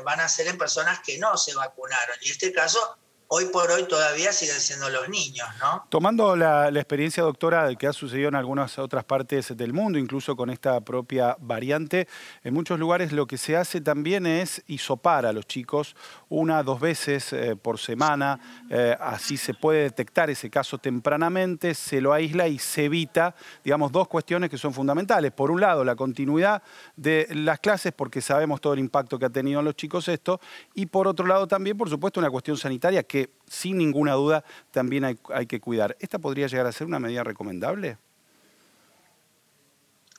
van 0.05 0.21
a 0.21 0.29
ser 0.29 0.47
en 0.47 0.57
personas 0.57 1.01
que 1.01 1.19
no 1.19 1.37
se 1.37 1.55
vacunaron. 1.55 2.17
Y 2.21 2.27
en 2.27 2.33
este 2.33 2.53
caso 2.53 2.99
hoy 3.29 3.47
por 3.47 3.71
hoy 3.71 3.85
todavía 3.85 4.33
siguen 4.33 4.61
siendo 4.61 4.89
los 4.91 5.09
niños, 5.09 5.47
¿no? 5.61 5.87
Tomando 5.89 6.37
la, 6.37 6.69
experiencia, 6.69 7.23
doctora, 7.23 7.67
de 7.67 7.77
que 7.77 7.87
ha 7.87 7.93
sucedido 7.93 8.29
en 8.29 8.35
algunas 8.35 8.79
otras 8.79 9.05
partes 9.05 9.57
del 9.57 9.73
mundo, 9.73 9.99
incluso 9.99 10.37
con 10.37 10.51
esta 10.51 10.81
propia 10.81 11.37
variante, 11.41 12.07
en 12.43 12.55
muchos 12.55 12.79
lugares 12.79 13.13
lo 13.13 13.27
que 13.27 13.39
se 13.39 13.57
hace 13.57 13.81
también 13.81 14.27
es 14.27 14.63
hisopar 14.67 15.27
a 15.27 15.33
los 15.33 15.47
chicos 15.47 15.97
una, 16.29 16.63
dos 16.63 16.81
veces 16.81 17.33
eh, 17.33 17.57
por 17.57 17.79
semana, 17.79 18.67
eh, 18.71 18.97
así 19.01 19.37
se 19.37 19.55
puede 19.55 19.83
detectar 19.83 20.31
ese 20.31 20.51
caso 20.51 20.79
tempranamente, 20.79 21.75
se 21.75 22.01
lo 22.01 22.13
aísla 22.13 22.49
y 22.49 22.59
se 22.59 22.87
evita, 22.87 23.35
digamos, 23.63 23.93
dos 23.93 24.09
cuestiones 24.09 24.51
que 24.51 24.59
son 24.59 24.75
fundamentales. 24.75 25.33
Por 25.33 25.51
un 25.51 25.61
lado, 25.61 25.85
la 25.85 25.95
continuidad 25.95 26.63
de 26.97 27.29
las 27.31 27.61
clases, 27.61 27.93
porque 27.93 28.21
sabemos 28.21 28.61
todo 28.61 28.75
el 28.75 28.81
impacto 28.81 29.19
que 29.19 29.27
ha 29.27 29.31
tenido 29.31 29.61
en 29.61 29.65
los 29.65 29.77
chicos 29.77 30.09
esto, 30.09 30.41
y 30.75 30.87
por 30.87 31.07
otro 31.09 31.27
lado 31.27 31.47
también, 31.47 31.77
por 31.77 31.89
supuesto, 31.89 32.21
una 32.21 32.31
cuestión 32.31 32.57
sanitaria 32.57 33.03
que 33.03 33.14
sin 33.49 33.79
ninguna 33.79 34.13
duda 34.13 34.45
también 34.71 35.05
hay, 35.05 35.47
que 35.47 35.61
cuidar. 35.61 35.97
¿Esta 36.01 36.19
podría 36.19 36.47
llegar 36.47 36.67
a 36.67 36.73
ser 36.73 36.87
una 36.87 36.99
medida 36.99 37.25
recomendable? 37.25 37.99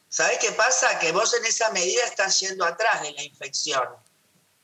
¿Sabés 0.10 0.38
qué 0.40 0.52
pasa? 0.52 0.98
Que 1.00 1.12
vos 1.12 1.34
en 1.34 1.46
esa 1.46 1.72
medida 1.72 2.04
estás 2.06 2.40
yendo 2.40 2.66
atrás 2.66 3.02
de 3.02 3.12
la 3.12 3.24
infección. 3.24 3.84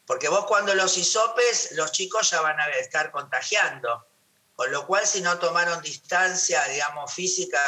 Porque 0.06 0.30
vos 0.30 0.46
cuando 0.46 0.74
los 0.76 0.98
hisopes, 0.98 1.74
los 1.74 1.92
chicos 1.92 2.30
ya 2.30 2.42
van 2.42 2.60
a 2.60 2.68
estar 2.70 3.12
contagiando. 3.12 4.08
Con 4.56 4.72
lo 4.72 4.86
cual, 4.86 5.06
si 5.08 5.22
no 5.22 5.40
tomaron 5.40 5.82
distancia, 5.82 6.64
digamos, 6.66 7.14
física 7.14 7.60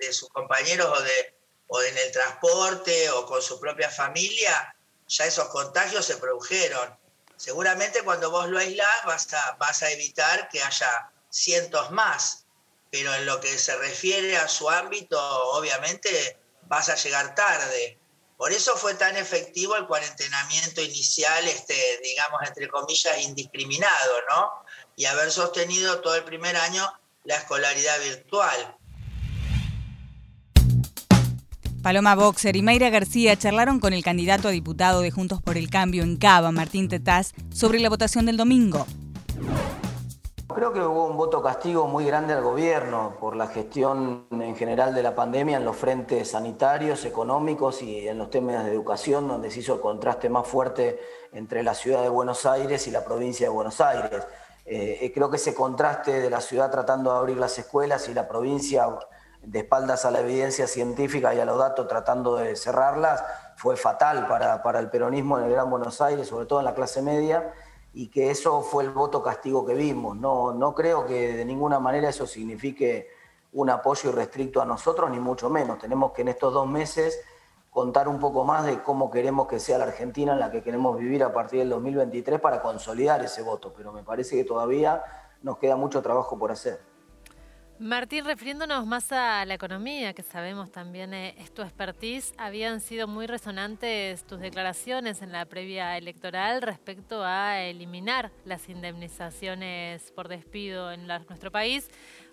de, 0.00 0.12
sus 0.12 0.28
compañeros 0.30 0.88
o, 0.98 1.02
de, 1.02 1.36
o 1.66 1.82
en 1.82 1.96
el 1.98 2.10
transporte 2.10 3.10
o 3.10 3.26
con 3.26 3.42
su 3.42 3.60
propia 3.60 3.90
familia, 3.90 4.74
ya 5.06 5.26
esos 5.26 5.48
contagios 5.48 6.06
se 6.06 6.16
produjeron. 6.16 6.96
Seguramente 7.38 8.02
cuando 8.02 8.32
vos 8.32 8.48
lo 8.48 8.58
aislás 8.58 9.04
vas 9.06 9.32
a, 9.32 9.52
vas 9.60 9.82
a 9.82 9.90
evitar 9.92 10.48
que 10.48 10.60
haya 10.60 11.10
cientos 11.30 11.92
más, 11.92 12.46
pero 12.90 13.14
en 13.14 13.26
lo 13.26 13.40
que 13.40 13.56
se 13.56 13.76
refiere 13.76 14.36
a 14.36 14.48
su 14.48 14.68
ámbito, 14.68 15.18
obviamente 15.52 16.36
vas 16.62 16.88
a 16.88 16.96
llegar 16.96 17.36
tarde. 17.36 17.96
Por 18.36 18.52
eso 18.52 18.76
fue 18.76 18.94
tan 18.94 19.16
efectivo 19.16 19.76
el 19.76 19.86
cuarentenamiento 19.86 20.80
inicial, 20.80 21.46
este, 21.46 22.00
digamos, 22.02 22.40
entre 22.44 22.68
comillas, 22.68 23.20
indiscriminado, 23.20 24.14
¿no? 24.30 24.64
Y 24.96 25.04
haber 25.04 25.30
sostenido 25.30 26.00
todo 26.00 26.16
el 26.16 26.24
primer 26.24 26.56
año 26.56 26.92
la 27.22 27.36
escolaridad 27.36 28.00
virtual. 28.00 28.77
Paloma 31.82 32.16
Boxer 32.16 32.56
y 32.56 32.62
Mayra 32.62 32.90
García 32.90 33.36
charlaron 33.36 33.78
con 33.78 33.92
el 33.92 34.02
candidato 34.02 34.48
a 34.48 34.50
diputado 34.50 35.00
de 35.00 35.12
Juntos 35.12 35.40
por 35.40 35.56
el 35.56 35.70
Cambio 35.70 36.02
en 36.02 36.16
Cava, 36.16 36.50
Martín 36.50 36.88
Tetaz, 36.88 37.32
sobre 37.52 37.78
la 37.78 37.88
votación 37.88 38.26
del 38.26 38.36
domingo. 38.36 38.84
creo 40.48 40.72
que 40.72 40.80
hubo 40.80 41.06
un 41.06 41.16
voto 41.16 41.40
castigo 41.40 41.86
muy 41.86 42.04
grande 42.04 42.34
al 42.34 42.42
gobierno 42.42 43.14
por 43.20 43.36
la 43.36 43.46
gestión 43.46 44.26
en 44.32 44.56
general 44.56 44.92
de 44.92 45.04
la 45.04 45.14
pandemia 45.14 45.56
en 45.56 45.64
los 45.64 45.76
frentes 45.76 46.32
sanitarios, 46.32 47.04
económicos 47.04 47.80
y 47.80 48.08
en 48.08 48.18
los 48.18 48.28
temas 48.28 48.64
de 48.64 48.72
educación, 48.72 49.28
donde 49.28 49.50
se 49.50 49.60
hizo 49.60 49.74
el 49.74 49.80
contraste 49.80 50.28
más 50.28 50.48
fuerte 50.48 50.98
entre 51.32 51.62
la 51.62 51.74
ciudad 51.74 52.02
de 52.02 52.08
Buenos 52.08 52.44
Aires 52.44 52.88
y 52.88 52.90
la 52.90 53.04
provincia 53.04 53.46
de 53.46 53.50
Buenos 53.50 53.80
Aires. 53.80 54.26
Eh, 54.66 54.98
eh, 55.00 55.12
creo 55.14 55.30
que 55.30 55.36
ese 55.36 55.54
contraste 55.54 56.20
de 56.20 56.28
la 56.28 56.40
ciudad 56.40 56.70
tratando 56.70 57.12
de 57.12 57.18
abrir 57.18 57.36
las 57.38 57.56
escuelas 57.58 58.08
y 58.08 58.14
la 58.14 58.28
provincia 58.28 58.86
de 59.50 59.60
espaldas 59.60 60.04
a 60.04 60.10
la 60.10 60.20
evidencia 60.20 60.66
científica 60.66 61.34
y 61.34 61.40
a 61.40 61.44
los 61.46 61.58
datos 61.58 61.88
tratando 61.88 62.36
de 62.36 62.54
cerrarlas 62.54 63.24
fue 63.56 63.76
fatal 63.76 64.26
para, 64.28 64.62
para 64.62 64.78
el 64.78 64.90
peronismo 64.90 65.38
en 65.38 65.44
el 65.44 65.52
Gran 65.52 65.70
Buenos 65.70 66.00
Aires, 66.02 66.28
sobre 66.28 66.44
todo 66.46 66.58
en 66.58 66.66
la 66.66 66.74
clase 66.74 67.00
media 67.00 67.52
y 67.94 68.08
que 68.08 68.30
eso 68.30 68.60
fue 68.60 68.84
el 68.84 68.90
voto 68.90 69.22
castigo 69.22 69.64
que 69.64 69.74
vimos. 69.74 70.16
No, 70.16 70.52
no 70.52 70.74
creo 70.74 71.06
que 71.06 71.34
de 71.34 71.44
ninguna 71.44 71.80
manera 71.80 72.10
eso 72.10 72.26
signifique 72.26 73.08
un 73.54 73.70
apoyo 73.70 74.10
irrestricto 74.10 74.60
a 74.60 74.66
nosotros, 74.66 75.10
ni 75.10 75.18
mucho 75.18 75.48
menos. 75.48 75.78
Tenemos 75.78 76.12
que 76.12 76.22
en 76.22 76.28
estos 76.28 76.52
dos 76.52 76.68
meses 76.68 77.18
contar 77.70 78.06
un 78.06 78.18
poco 78.18 78.44
más 78.44 78.66
de 78.66 78.82
cómo 78.82 79.10
queremos 79.10 79.48
que 79.48 79.58
sea 79.58 79.78
la 79.78 79.84
Argentina 79.84 80.34
en 80.34 80.40
la 80.40 80.50
que 80.50 80.62
queremos 80.62 80.98
vivir 80.98 81.24
a 81.24 81.32
partir 81.32 81.60
del 81.60 81.70
2023 81.70 82.38
para 82.38 82.60
consolidar 82.60 83.24
ese 83.24 83.42
voto, 83.42 83.72
pero 83.74 83.92
me 83.92 84.02
parece 84.02 84.36
que 84.36 84.44
todavía 84.44 85.02
nos 85.42 85.56
queda 85.56 85.76
mucho 85.76 86.02
trabajo 86.02 86.38
por 86.38 86.52
hacer. 86.52 86.87
Martín, 87.80 88.24
refiriéndonos 88.24 88.86
más 88.86 89.12
a 89.12 89.44
la 89.44 89.54
economía, 89.54 90.12
que 90.12 90.24
sabemos 90.24 90.72
también 90.72 91.14
eh, 91.14 91.36
es 91.38 91.54
tu 91.54 91.62
expertise, 91.62 92.34
habían 92.36 92.80
sido 92.80 93.06
muy 93.06 93.28
resonantes 93.28 94.24
tus 94.24 94.40
declaraciones 94.40 95.22
en 95.22 95.30
la 95.30 95.44
previa 95.44 95.96
electoral 95.96 96.60
respecto 96.60 97.22
a 97.24 97.60
eliminar 97.60 98.32
las 98.44 98.68
indemnizaciones 98.68 100.10
por 100.10 100.26
despido 100.26 100.90
en 100.90 101.06
nuestro 101.06 101.52
país. 101.52 101.88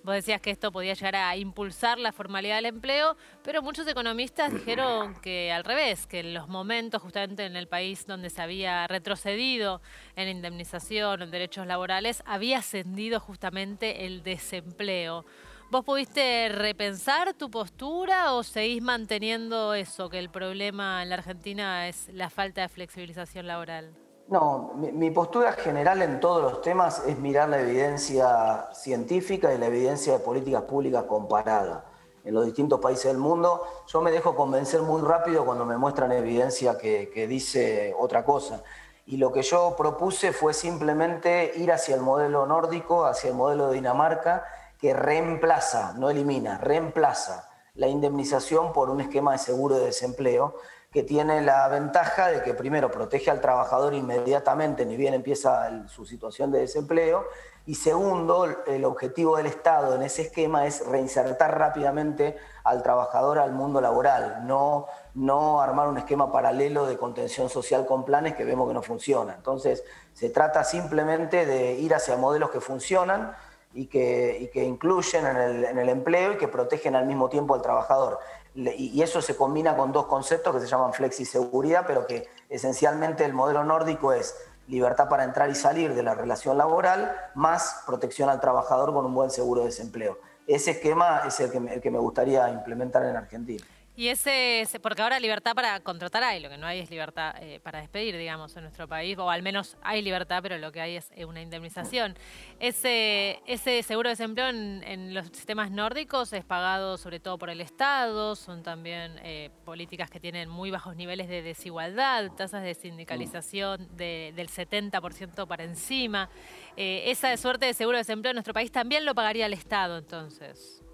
Vos 0.06 0.14
decías 0.14 0.40
que 0.40 0.52
esto 0.52 0.72
podía 0.72 0.94
llegar 0.94 1.16
a 1.16 1.36
impulsar 1.36 1.98
la 1.98 2.12
formalidad 2.12 2.58
del 2.58 2.68
empleo, 2.68 3.18
pero 3.44 3.64
muchos 3.64 3.88
economistas 3.88 4.54
dijeron 4.54 5.16
que 5.16 5.52
al 5.52 5.64
revés, 5.64 6.06
que 6.06 6.20
en 6.20 6.36
los 6.36 6.48
momentos 6.48 7.02
justamente 7.02 7.44
en 7.44 7.56
el 7.56 7.68
país 7.68 8.06
donde 8.06 8.30
se 8.30 8.40
había 8.40 8.86
retrocedido 8.86 9.82
en 10.16 10.30
indemnización, 10.30 11.24
en 11.24 11.32
derechos 11.32 11.66
laborales, 11.66 12.22
había 12.28 12.60
ascendido 12.60 13.20
justamente 13.20 14.06
el 14.06 14.22
desempleo. 14.22 15.26
¿Vos 15.72 15.84
pudiste 15.84 16.50
repensar 16.50 17.34
tu 17.34 17.50
postura 17.50 18.34
o 18.34 18.44
seguís 18.44 18.84
manteniendo 18.84 19.74
eso, 19.74 20.08
que 20.12 20.20
el 20.20 20.30
problema 20.30 21.02
en 21.02 21.10
la 21.10 21.16
Argentina 21.16 21.88
es 21.88 22.10
la 22.14 22.30
falta 22.30 22.62
de 22.62 22.70
flexibilización 22.70 23.48
laboral? 23.48 24.05
No, 24.28 24.74
mi, 24.76 25.12
postura 25.12 25.52
general 25.54 26.02
en 26.02 26.20
todos 26.20 26.42
los 26.42 26.62
temas 26.64 27.04
es 27.06 27.20
mirar 27.20 27.48
la 27.48 27.60
evidencia 27.60 28.70
científica 28.74 29.54
y 29.54 29.60
la 29.60 29.68
evidencia 29.68 30.14
de 30.14 30.20
políticas 30.20 30.64
públicas 30.64 31.04
comparada 31.04 31.86
en 32.24 32.34
los 32.34 32.44
distintos 32.44 32.80
países 32.80 33.06
del 33.06 33.20
mundo. 33.20 33.62
Yo 33.86 34.02
me 34.02 34.10
dejo 34.10 34.36
convencer 34.36 34.82
muy 34.82 35.04
rápido 35.04 35.46
cuando 35.46 35.64
me 35.64 35.78
muestran 35.78 36.12
evidencia 36.12 36.76
que, 36.76 37.28
dice 37.30 37.94
otra 38.00 38.26
cosa. 38.26 38.64
Y 39.06 39.18
lo 39.18 39.32
que 39.32 39.44
yo 39.44 39.76
propuse 39.78 40.34
fue 40.34 40.56
simplemente 40.56 41.52
ir 41.58 41.72
hacia 41.72 41.94
el 41.94 42.02
modelo 42.02 42.48
nórdico, 42.48 43.06
hacia 43.06 43.30
el 43.30 43.36
modelo 43.36 43.68
de 43.68 43.76
Dinamarca, 43.76 44.44
que 44.80 44.96
reemplaza, 44.96 45.94
no 45.94 46.10
elimina, 46.10 46.58
reemplaza 46.58 47.48
la 47.76 47.88
indemnización 47.88 48.74
por 48.74 48.90
un 48.90 49.02
esquema 49.02 49.34
de 49.34 49.38
seguro 49.38 49.76
de 49.76 49.86
desempleo 49.86 50.56
que 50.96 51.04
tiene 51.04 51.42
la 51.42 51.68
ventaja 51.68 52.28
de 52.28 52.42
que 52.42 52.54
primero 52.54 52.90
protege 52.90 53.30
al 53.30 53.42
trabajador 53.42 53.94
inmediatamente, 53.94 54.86
ni 54.86 54.96
bien 54.96 55.14
empieza 55.14 55.86
su 55.90 56.06
situación 56.06 56.54
de 56.54 56.60
desempleo, 56.60 57.26
y 57.66 57.76
segundo, 57.76 58.48
el 58.66 58.86
objetivo 58.86 59.36
del 59.36 59.48
Estado 59.48 59.94
en 59.96 60.04
ese 60.04 60.22
esquema 60.22 60.66
es 60.66 60.88
reinsertar 60.88 61.60
rápidamente 61.60 62.38
al 62.64 62.82
trabajador 62.82 63.40
al 63.40 63.52
mundo 63.52 63.82
laboral, 63.82 64.48
no, 64.48 64.86
no 65.16 65.60
armar 65.60 65.90
un 65.90 65.98
esquema 65.98 66.32
paralelo 66.32 66.86
de 66.86 66.98
contención 66.98 67.50
social 67.50 67.86
con 67.86 68.06
planes 68.06 68.34
que 68.34 68.46
vemos 68.46 68.66
que 68.70 68.74
no 68.74 68.82
funciona. 68.82 69.34
Entonces, 69.36 69.84
se 70.14 70.30
trata 70.30 70.64
simplemente 70.64 71.46
de 71.46 71.74
ir 71.74 71.94
hacia 71.94 72.16
modelos 72.16 72.52
que 72.52 72.62
funcionan 72.62 73.36
y 73.74 73.88
que, 73.88 74.50
que 74.54 74.64
incluyen 74.64 75.26
en 75.26 75.36
el, 75.36 75.66
en 75.66 75.78
el 75.78 75.90
empleo 75.90 76.32
y 76.32 76.38
que 76.38 76.48
protegen 76.48 76.96
al 76.96 77.06
mismo 77.06 77.28
tiempo 77.28 77.54
al 77.54 77.62
trabajador 77.62 78.18
y 78.56 79.02
eso 79.02 79.22
se 79.22 79.36
combina 79.36 79.76
con 79.76 79.92
dos 79.92 80.06
conceptos 80.06 80.54
que 80.54 80.62
se 80.62 80.68
llaman 80.68 80.94
flexiseguridad, 80.94 81.86
pero 81.86 82.08
que 82.08 82.28
esencialmente 82.50 83.26
el 83.26 83.34
modelo 83.34 83.64
nórdico 83.64 84.14
es 84.14 84.36
libertad 84.68 85.10
para 85.10 85.24
entrar 85.24 85.50
y 85.50 85.56
salir 85.56 85.94
de 85.94 86.04
la 86.04 86.16
relación 86.16 86.58
laboral, 86.58 87.16
más 87.36 87.84
protección 87.86 88.30
al 88.30 88.40
trabajador 88.40 88.94
con 88.94 89.06
un 89.06 89.14
buen 89.14 89.30
seguro 89.30 89.62
de 89.62 89.68
desempleo. 89.68 90.20
Ese 90.48 90.72
esquema 90.72 91.24
es 91.28 91.40
el 91.40 91.52
que 91.52 91.58
el 91.58 91.82
que 91.82 91.92
me 91.92 92.00
gustaría 92.00 92.50
implementar 92.50 93.06
en 93.06 93.16
Argentina. 93.16 93.64
Y 93.98 94.10
ese, 94.10 94.68
porque 94.82 95.02
ahora 95.02 95.22
libertad 95.22 95.56
para 95.56 95.80
contratar 95.80 96.22
hay, 96.22 96.42
lo 96.42 96.50
que 96.50 96.58
no 96.58 96.68
hay 96.68 96.80
es 96.80 96.90
libertad 96.90 97.34
eh, 97.40 97.62
para 97.64 97.80
despedir, 97.80 98.18
digamos, 98.18 98.54
en 98.58 98.64
nuestro 98.64 98.90
país, 98.90 99.18
o 99.18 99.30
al 99.30 99.42
menos 99.42 99.78
hay 99.82 100.02
libertad, 100.02 100.40
pero 100.44 100.58
lo 100.58 100.74
que 100.74 100.82
hay 100.82 100.98
es 100.98 101.10
eh, 101.16 101.24
una 101.24 101.42
indemnización. 101.42 102.18
Ese, 102.60 103.40
ese 103.46 103.82
seguro 103.84 104.10
de 104.10 104.14
desempleo 104.14 104.50
en, 104.50 105.14
los 105.14 105.28
sistemas 105.28 105.72
nórdicos 105.72 106.34
es 106.34 106.44
pagado 106.44 106.98
sobre 106.98 107.22
todo 107.22 107.38
por 107.38 107.50
el 107.50 107.62
Estado, 107.62 108.36
son 108.36 108.64
también 108.64 109.18
eh, 109.24 109.50
políticas 109.64 110.10
que 110.10 110.20
tienen 110.20 110.50
muy 110.50 110.72
bajos 110.72 110.98
niveles 110.98 111.30
de 111.30 111.42
desigualdad, 111.42 112.32
tasas 112.32 112.64
de 112.64 112.74
sindicalización 112.74 113.88
del 113.96 114.50
70% 114.50 115.48
para 115.48 115.64
encima. 115.64 116.30
esa 116.76 117.36
suerte 117.38 117.68
de 117.68 117.74
seguro 117.74 117.98
de 117.98 118.02
desempleo 118.02 118.32
en 118.32 118.36
nuestro 118.36 118.54
país 118.54 118.74
también 118.74 119.06
lo 119.06 119.16
pagaría 119.16 119.46
el 119.46 119.54
Estado, 119.54 119.98
entonces. 119.98 120.85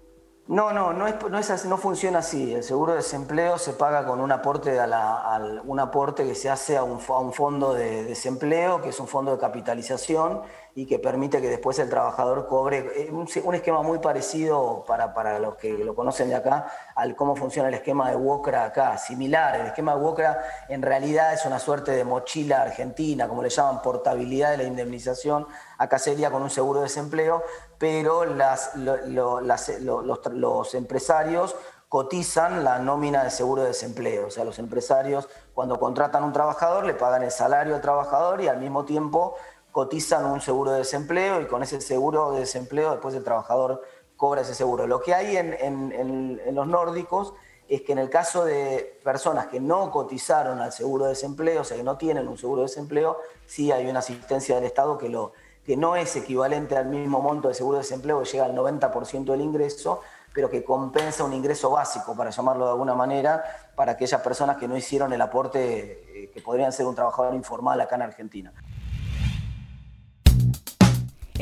No, 0.48 0.72
no, 0.72 0.92
no, 0.92 1.06
es, 1.06 1.14
no, 1.30 1.38
es 1.38 1.64
no 1.66 1.76
funciona 1.78 2.18
así. 2.18 2.52
El 2.52 2.64
seguro 2.64 2.92
de 2.92 2.98
desempleo 2.98 3.58
se 3.58 3.74
paga 3.74 4.04
con 4.04 4.20
un 4.20 4.32
aporte, 4.32 4.80
a 4.80 5.40
un 5.64 5.78
aporte 5.78 6.24
que 6.24 6.34
se 6.34 6.50
hace 6.50 6.76
a 6.76 6.82
un, 6.82 6.98
a 7.08 7.18
un 7.18 7.32
fondo 7.32 7.72
de 7.74 8.02
desempleo, 8.04 8.82
que 8.82 8.88
es 8.88 8.98
un 8.98 9.06
fondo 9.06 9.32
de 9.32 9.38
capitalización, 9.38 10.42
y 10.74 10.86
que 10.86 10.98
permite 10.98 11.42
que 11.42 11.50
después 11.50 11.78
el 11.78 11.90
trabajador 11.90 12.46
cobre 12.46 12.90
eh, 12.96 13.10
un, 13.10 13.54
esquema 13.54 13.82
muy 13.82 13.98
parecido 13.98 14.84
para, 14.86 15.12
para, 15.12 15.38
los 15.38 15.56
que 15.56 15.72
lo 15.72 15.94
conocen 15.94 16.30
de 16.30 16.34
acá 16.34 16.66
al 16.94 17.14
cómo 17.14 17.36
funciona 17.36 17.68
el 17.68 17.74
esquema 17.74 18.08
de 18.08 18.16
WOCRA 18.16 18.64
acá, 18.64 18.96
similar. 18.96 19.60
El 19.60 19.66
esquema 19.66 19.94
de 19.94 20.00
WOCRA 20.00 20.42
en 20.68 20.80
realidad 20.80 21.34
es 21.34 21.44
una 21.44 21.58
suerte 21.58 21.92
de 21.92 22.04
mochila 22.04 22.62
argentina, 22.62 23.28
como 23.28 23.42
le 23.42 23.50
llaman, 23.50 23.82
portabilidad 23.82 24.52
de 24.52 24.58
la 24.58 24.64
indemnización. 24.64 25.46
Acá 25.76 25.98
sería 25.98 26.30
con 26.30 26.42
un 26.42 26.50
seguro 26.50 26.80
de 26.80 26.84
desempleo, 26.84 27.42
pero 27.76 28.24
las, 28.24 28.74
los, 28.74 30.74
empresarios 30.74 31.54
cotizan 31.88 32.64
la 32.64 32.78
nómina 32.78 33.24
de 33.24 33.30
seguro 33.30 33.62
de 33.62 33.68
desempleo. 33.68 34.28
O 34.28 34.30
sea, 34.30 34.44
los 34.44 34.58
empresarios 34.58 35.28
cuando 35.52 35.78
contratan 35.78 36.24
un 36.24 36.32
trabajador 36.32 36.86
le 36.86 36.94
pagan 36.94 37.22
el 37.22 37.30
salario 37.30 37.74
al 37.74 37.82
trabajador 37.82 38.40
y 38.40 38.48
al 38.48 38.58
mismo 38.58 38.86
tiempo 38.86 39.34
cotizan 39.72 40.26
un 40.26 40.40
seguro 40.40 40.70
de 40.70 40.78
desempleo 40.78 41.40
y 41.40 41.46
con 41.46 41.62
ese 41.62 41.80
seguro 41.80 42.32
de 42.32 42.40
desempleo 42.40 42.92
después 42.92 43.14
el 43.14 43.24
trabajador 43.24 43.82
cobra 44.16 44.42
ese 44.42 44.54
seguro. 44.54 44.86
Lo 44.86 45.00
que 45.00 45.14
hay 45.14 45.36
en, 45.36 46.40
los 46.54 46.66
nórdicos 46.68 47.34
es 47.68 47.82
que 47.82 47.92
en 47.92 47.98
el 47.98 48.10
caso 48.10 48.44
de 48.44 49.00
personas 49.02 49.46
que 49.46 49.58
no 49.58 49.90
cotizaron 49.90 50.60
al 50.60 50.72
seguro 50.72 51.04
de 51.04 51.10
desempleo, 51.10 51.62
o 51.62 51.64
sea, 51.64 51.76
que 51.76 51.82
no 51.82 51.96
tienen 51.96 52.28
un 52.28 52.36
seguro 52.36 52.60
de 52.60 52.68
desempleo, 52.68 53.18
sí 53.46 53.72
hay 53.72 53.88
una 53.88 54.00
asistencia 54.00 54.54
del 54.54 54.64
Estado 54.64 54.98
que, 54.98 55.08
lo, 55.08 55.32
que 55.64 55.76
no 55.76 55.96
es 55.96 56.14
equivalente 56.14 56.76
al 56.76 56.86
mismo 56.86 57.20
monto 57.20 57.48
de 57.48 57.54
seguro 57.54 57.78
de 57.78 57.82
desempleo, 57.82 58.22
que 58.22 58.28
llega 58.28 58.44
al 58.44 58.54
90% 58.54 59.24
del 59.24 59.40
ingreso, 59.40 60.02
pero 60.34 60.50
que 60.50 60.62
compensa 60.62 61.24
un 61.24 61.32
ingreso 61.32 61.70
básico, 61.70 62.14
para 62.14 62.30
llamarlo 62.30 62.66
de 62.66 62.70
alguna 62.72 62.94
manera, 62.94 63.42
para 63.74 63.92
aquellas 63.92 64.20
personas 64.20 64.56
que 64.58 64.68
no 64.68 64.76
hicieron 64.76 65.12
el 65.12 65.20
aporte 65.20 66.24
eh, 66.24 66.30
que 66.30 66.40
podrían 66.42 66.72
ser 66.72 66.86
un 66.86 66.94
trabajador 66.94 67.34
informal 67.34 67.80
acá 67.80 67.96
en 67.96 68.02
Argentina. 68.02 68.52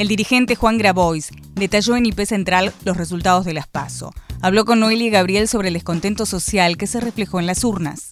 El 0.00 0.08
dirigente 0.08 0.56
Juan 0.56 0.78
Grabois 0.78 1.28
detalló 1.56 1.94
en 1.94 2.06
IP 2.06 2.20
Central 2.24 2.72
los 2.86 2.96
resultados 2.96 3.44
de 3.44 3.52
las 3.52 3.66
PASO. 3.66 4.14
Habló 4.40 4.64
con 4.64 4.80
Noelia 4.80 5.08
y 5.08 5.10
Gabriel 5.10 5.46
sobre 5.46 5.68
el 5.68 5.74
descontento 5.74 6.24
social 6.24 6.78
que 6.78 6.86
se 6.86 7.00
reflejó 7.00 7.38
en 7.38 7.44
las 7.44 7.64
urnas. 7.64 8.08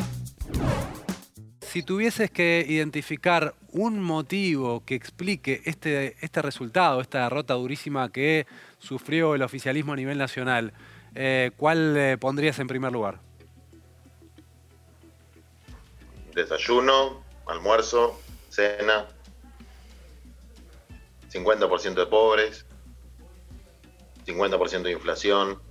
Si 1.62 1.82
tuvieses 1.82 2.30
que 2.30 2.62
identificar 2.68 3.54
un 3.72 4.02
motivo 4.02 4.84
que 4.84 4.96
explique 4.96 5.62
este, 5.64 6.16
este 6.20 6.42
resultado, 6.42 7.00
esta 7.00 7.22
derrota 7.22 7.54
durísima 7.54 8.12
que 8.12 8.46
sufrió 8.78 9.34
el 9.34 9.40
oficialismo 9.40 9.94
a 9.94 9.96
nivel 9.96 10.18
nacional, 10.18 10.74
eh, 11.14 11.52
¿cuál 11.56 11.96
eh, 11.96 12.18
pondrías 12.18 12.58
en 12.58 12.66
primer 12.66 12.92
lugar? 12.92 13.18
Desayuno, 16.34 17.22
almuerzo, 17.46 18.20
cena, 18.50 19.06
50% 21.30 21.94
de 21.94 22.06
pobres, 22.06 22.66
50% 24.26 24.82
de 24.82 24.92
inflación, 24.92 25.62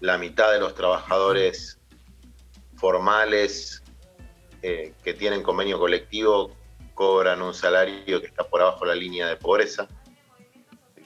la 0.00 0.18
mitad 0.18 0.52
de 0.52 0.60
los 0.60 0.74
trabajadores 0.74 1.78
formales 2.76 3.82
eh, 4.62 4.94
que 5.02 5.14
tienen 5.14 5.42
convenio 5.42 5.78
colectivo 5.78 6.50
cobran 6.94 7.42
un 7.42 7.54
salario 7.54 8.20
que 8.20 8.26
está 8.26 8.44
por 8.44 8.60
abajo 8.60 8.84
de 8.84 8.86
la 8.88 8.94
línea 8.94 9.26
de 9.26 9.36
pobreza. 9.36 9.88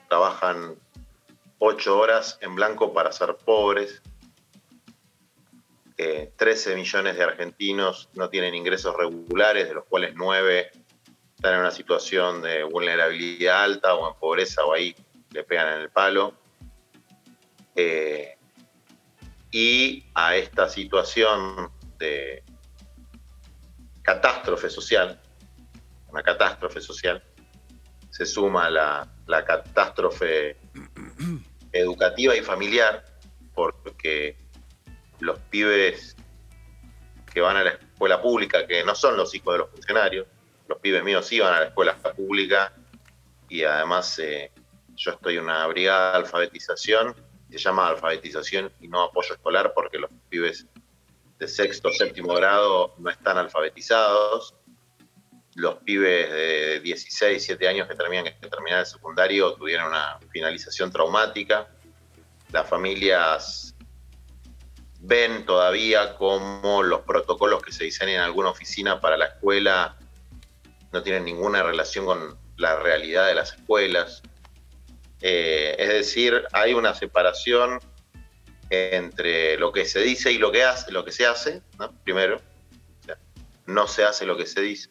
trabajan 0.08 0.76
ocho 1.58 1.98
horas 1.98 2.38
en 2.40 2.54
blanco 2.54 2.92
para 2.92 3.12
ser 3.12 3.36
pobres. 3.36 4.02
13 5.96 6.76
millones 6.76 7.16
de 7.16 7.24
argentinos 7.24 8.08
no 8.14 8.28
tienen 8.30 8.54
ingresos 8.54 8.96
regulares, 8.96 9.66
de 9.66 9.74
los 9.74 9.84
cuales 9.84 10.14
9 10.14 10.70
están 11.38 11.54
en 11.54 11.60
una 11.60 11.70
situación 11.70 12.42
de 12.42 12.64
vulnerabilidad 12.64 13.62
alta 13.62 13.94
o 13.94 14.08
en 14.08 14.18
pobreza 14.18 14.64
o 14.64 14.72
ahí 14.74 14.92
le 15.30 15.44
pegan 15.44 15.72
en 15.74 15.82
el 15.82 15.88
palo. 15.88 16.34
Eh, 17.76 18.36
y 19.52 20.04
a 20.16 20.34
esta 20.34 20.68
situación 20.68 21.70
de 21.96 22.42
catástrofe 24.02 24.68
social, 24.68 25.20
una 26.08 26.24
catástrofe 26.24 26.80
social, 26.80 27.22
se 28.10 28.26
suma 28.26 28.68
la, 28.68 29.08
la 29.28 29.44
catástrofe 29.44 30.56
educativa 31.70 32.34
y 32.34 32.42
familiar, 32.42 33.04
porque 33.54 34.36
los 35.20 35.38
pibes 35.50 36.16
que 37.32 37.40
van 37.40 37.58
a 37.58 37.62
la 37.62 37.70
escuela 37.70 38.20
pública, 38.20 38.66
que 38.66 38.82
no 38.82 38.96
son 38.96 39.16
los 39.16 39.32
hijos 39.36 39.54
de 39.54 39.58
los 39.58 39.70
funcionarios, 39.70 40.26
los 40.68 40.78
pibes 40.78 41.02
míos 41.02 41.28
van 41.40 41.54
a 41.54 41.60
la 41.60 41.66
escuela 41.66 41.96
pública 41.96 42.72
y 43.48 43.64
además 43.64 44.18
eh, 44.18 44.52
yo 44.94 45.12
estoy 45.12 45.36
en 45.36 45.44
una 45.44 45.66
brigada 45.66 46.12
de 46.12 46.18
alfabetización, 46.18 47.16
se 47.50 47.58
llama 47.58 47.88
alfabetización 47.88 48.70
y 48.80 48.88
no 48.88 49.02
apoyo 49.02 49.34
escolar 49.34 49.72
porque 49.74 49.98
los 49.98 50.10
pibes 50.28 50.66
de 51.38 51.48
sexto, 51.48 51.90
séptimo 51.90 52.34
grado 52.34 52.94
no 52.98 53.10
están 53.10 53.38
alfabetizados. 53.38 54.54
Los 55.54 55.76
pibes 55.76 56.30
de 56.30 56.80
16, 56.80 57.30
17 57.46 57.68
años 57.68 57.88
que 57.88 57.94
terminan 57.94 58.26
el 58.80 58.86
secundario 58.86 59.54
tuvieron 59.54 59.88
una 59.88 60.18
finalización 60.30 60.92
traumática. 60.92 61.68
Las 62.52 62.68
familias 62.68 63.74
ven 65.00 65.46
todavía 65.46 66.16
cómo 66.16 66.82
los 66.82 67.00
protocolos 67.00 67.62
que 67.62 67.72
se 67.72 67.84
diseñan 67.84 68.16
en 68.16 68.20
alguna 68.22 68.50
oficina 68.50 69.00
para 69.00 69.16
la 69.16 69.26
escuela 69.26 69.97
no 70.92 71.02
tienen 71.02 71.24
ninguna 71.24 71.62
relación 71.62 72.06
con 72.06 72.38
la 72.56 72.76
realidad 72.76 73.26
de 73.26 73.34
las 73.34 73.54
escuelas. 73.54 74.22
Eh, 75.20 75.76
es 75.78 75.88
decir, 75.88 76.44
hay 76.52 76.74
una 76.74 76.94
separación 76.94 77.80
entre 78.70 79.56
lo 79.58 79.72
que 79.72 79.84
se 79.84 80.00
dice 80.00 80.32
y 80.32 80.38
lo 80.38 80.52
que, 80.52 80.64
hace, 80.64 80.92
lo 80.92 81.04
que 81.04 81.12
se 81.12 81.26
hace, 81.26 81.62
primero, 82.04 82.40
no 83.66 83.86
se 83.86 84.04
hace 84.04 84.26
lo 84.26 84.36
que 84.36 84.46
se 84.46 84.60
dice, 84.60 84.90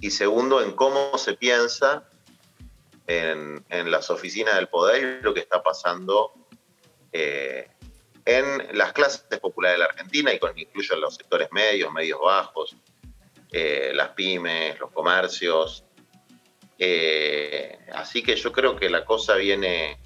y 0.00 0.10
segundo, 0.10 0.62
en 0.62 0.72
cómo 0.72 1.16
se 1.18 1.34
piensa 1.34 2.08
en, 3.06 3.64
las 3.90 4.10
oficinas 4.10 4.54
del 4.54 4.68
poder 4.68 5.18
y 5.20 5.22
lo 5.22 5.34
que 5.34 5.40
está 5.40 5.62
pasando 5.62 6.32
eh, 7.12 7.68
en 8.24 8.78
las 8.78 8.92
clases 8.92 9.22
populares 9.40 9.74
de 9.74 9.78
la 9.80 9.84
Argentina 9.86 10.32
y 10.32 10.38
con 10.38 10.56
incluyo 10.58 10.96
los 10.96 11.16
sectores 11.16 11.50
medios, 11.52 11.92
medios 11.92 12.20
bajos, 12.20 12.76
eh, 13.52 13.92
las 13.94 14.10
pymes, 14.10 14.78
los 14.78 14.90
comercios. 14.90 15.84
Eh, 16.78 17.78
así 17.92 18.22
que 18.22 18.36
yo 18.36 18.52
creo 18.52 18.76
que 18.76 18.88
la 18.88 19.04
cosa 19.04 19.34
viene, 19.34 19.98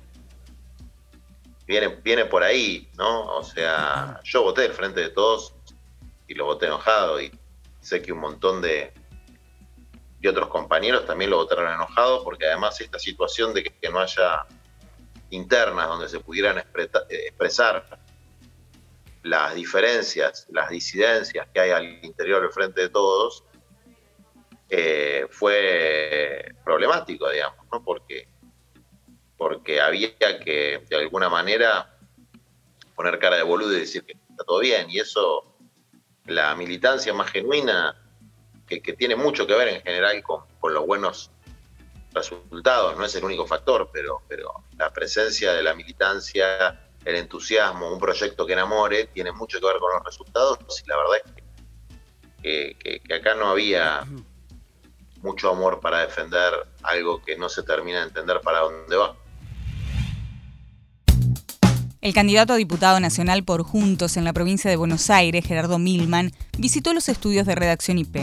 viene, 1.66 1.88
viene 1.88 2.24
por 2.24 2.42
ahí, 2.42 2.90
¿no? 2.96 3.36
O 3.36 3.44
sea, 3.44 4.20
yo 4.24 4.42
voté 4.42 4.62
del 4.62 4.72
frente 4.72 5.00
de 5.00 5.10
todos 5.10 5.54
y 6.26 6.34
lo 6.34 6.46
voté 6.46 6.66
enojado 6.66 7.20
y 7.20 7.30
sé 7.80 8.02
que 8.02 8.12
un 8.12 8.20
montón 8.20 8.62
de, 8.62 8.92
y 10.20 10.26
otros 10.26 10.48
compañeros 10.48 11.04
también 11.04 11.30
lo 11.30 11.36
votaron 11.36 11.70
enojado 11.70 12.24
porque 12.24 12.46
además 12.46 12.80
esta 12.80 12.98
situación 12.98 13.52
de 13.52 13.62
que, 13.64 13.90
no 13.90 14.00
haya 14.00 14.46
internas 15.28 15.86
donde 15.86 16.08
se 16.08 16.18
pudieran 16.18 16.58
expresar 16.58 18.03
las 19.24 19.54
diferencias, 19.54 20.46
las 20.50 20.68
disidencias 20.68 21.48
que 21.52 21.58
hay 21.58 21.70
al 21.70 22.04
interior 22.04 22.42
del 22.42 22.52
frente 22.52 22.82
de 22.82 22.88
todos, 22.90 23.42
eh, 24.68 25.26
fue 25.30 26.54
problemático, 26.62 27.30
digamos, 27.30 27.66
¿no? 27.72 27.82
Porque, 27.82 28.28
porque 29.38 29.80
había 29.80 30.14
que, 30.18 30.84
de 30.88 30.96
alguna 30.96 31.30
manera, 31.30 31.96
poner 32.94 33.18
cara 33.18 33.36
de 33.36 33.42
boludo 33.42 33.72
y 33.74 33.80
decir 33.80 34.04
que 34.04 34.12
está 34.12 34.44
todo 34.44 34.60
bien. 34.60 34.90
Y 34.90 35.00
eso, 35.00 35.56
la 36.26 36.54
militancia 36.54 37.14
más 37.14 37.30
genuina, 37.30 37.98
que, 38.66 38.80
tiene 38.80 39.16
mucho 39.16 39.46
que 39.46 39.54
ver 39.54 39.68
en 39.68 39.82
general 39.82 40.22
con, 40.22 40.42
con, 40.60 40.74
los 40.74 40.86
buenos 40.86 41.30
resultados, 42.12 42.98
no 42.98 43.06
es 43.06 43.14
el 43.14 43.24
único 43.24 43.46
factor, 43.46 43.88
pero, 43.90 44.22
pero 44.28 44.52
la 44.76 44.92
presencia 44.92 45.54
de 45.54 45.62
la 45.62 45.74
militancia 45.74 46.83
el 47.04 47.16
entusiasmo, 47.16 47.92
un 47.92 47.98
proyecto 47.98 48.46
que 48.46 48.54
enamore, 48.54 49.06
tiene 49.06 49.32
mucho 49.32 49.60
que 49.60 49.66
ver 49.66 49.76
con 49.78 49.92
los 49.92 50.04
resultados 50.04 50.58
y 50.84 50.88
la 50.88 50.96
verdad 50.96 51.16
es 52.42 52.76
que, 52.78 53.14
acá 53.14 53.34
no 53.34 53.48
había 53.48 54.04
mucho 55.22 55.50
amor 55.50 55.80
para 55.80 56.00
defender 56.00 56.52
algo 56.82 57.22
que 57.22 57.36
no 57.36 57.48
se 57.48 57.62
termina 57.62 58.00
de 58.00 58.08
entender 58.08 58.40
para 58.40 58.60
dónde 58.60 58.96
va. 58.96 59.16
El 62.00 62.12
candidato 62.12 62.52
a 62.52 62.56
diputado 62.56 63.00
nacional 63.00 63.44
por 63.44 63.62
Juntos 63.62 64.18
en 64.18 64.24
la 64.24 64.34
provincia 64.34 64.70
de 64.70 64.76
Buenos 64.76 65.08
Aires, 65.08 65.46
Gerardo 65.46 65.78
Milman, 65.78 66.32
visitó 66.58 66.92
los 66.92 67.08
estudios 67.08 67.46
de 67.46 67.54
redacción 67.54 67.96
IP. 67.96 68.16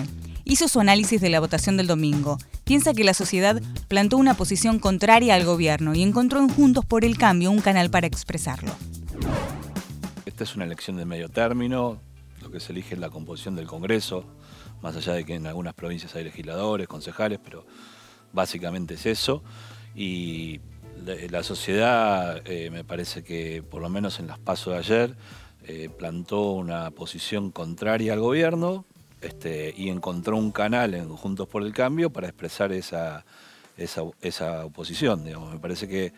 Hizo 0.51 0.67
su 0.67 0.81
análisis 0.81 1.21
de 1.21 1.29
la 1.29 1.39
votación 1.39 1.77
del 1.77 1.87
domingo 1.87 2.37
piensa 2.65 2.93
que 2.93 3.05
la 3.05 3.13
sociedad 3.13 3.61
plantó 3.87 4.17
una 4.17 4.33
posición 4.33 4.79
contraria 4.79 5.35
al 5.35 5.45
gobierno 5.45 5.95
y 5.95 6.01
encontró 6.01 6.41
en 6.41 6.49
Juntos 6.49 6.83
por 6.83 7.05
el 7.05 7.17
Cambio 7.17 7.49
un 7.49 7.61
canal 7.61 7.89
para 7.89 8.05
expresarlo. 8.05 8.73
Esta 10.25 10.43
es 10.43 10.53
una 10.53 10.65
elección 10.65 10.97
de 10.97 11.05
medio 11.05 11.29
término, 11.29 12.01
lo 12.41 12.51
que 12.51 12.59
se 12.59 12.73
elige 12.73 12.95
es 12.95 12.99
la 12.99 13.09
composición 13.09 13.55
del 13.55 13.65
Congreso, 13.65 14.25
más 14.81 14.93
allá 14.97 15.13
de 15.13 15.23
que 15.23 15.35
en 15.35 15.47
algunas 15.47 15.73
provincias 15.73 16.13
hay 16.17 16.25
legisladores, 16.25 16.85
concejales, 16.85 17.39
pero 17.41 17.65
básicamente 18.33 18.95
es 18.95 19.05
eso. 19.05 19.43
Y 19.95 20.59
la 21.29 21.43
sociedad, 21.43 22.41
eh, 22.43 22.69
me 22.71 22.83
parece 22.83 23.23
que 23.23 23.63
por 23.63 23.81
lo 23.81 23.87
menos 23.87 24.19
en 24.19 24.27
las 24.27 24.37
pasos 24.37 24.73
de 24.73 24.79
ayer, 24.79 25.15
eh, 25.63 25.89
plantó 25.97 26.51
una 26.51 26.91
posición 26.91 27.51
contraria 27.51 28.11
al 28.11 28.19
gobierno, 28.19 28.85
este, 29.21 29.73
y 29.77 29.89
encontró 29.89 30.37
un 30.37 30.51
canal 30.51 30.93
en 30.93 31.09
Juntos 31.09 31.47
por 31.47 31.63
el 31.63 31.73
Cambio 31.73 32.09
para 32.09 32.27
expresar 32.27 32.71
esa, 32.71 33.25
esa, 33.77 34.65
oposición. 34.65 35.23
Me 35.23 35.59
parece 35.59 35.87
que 35.87 36.13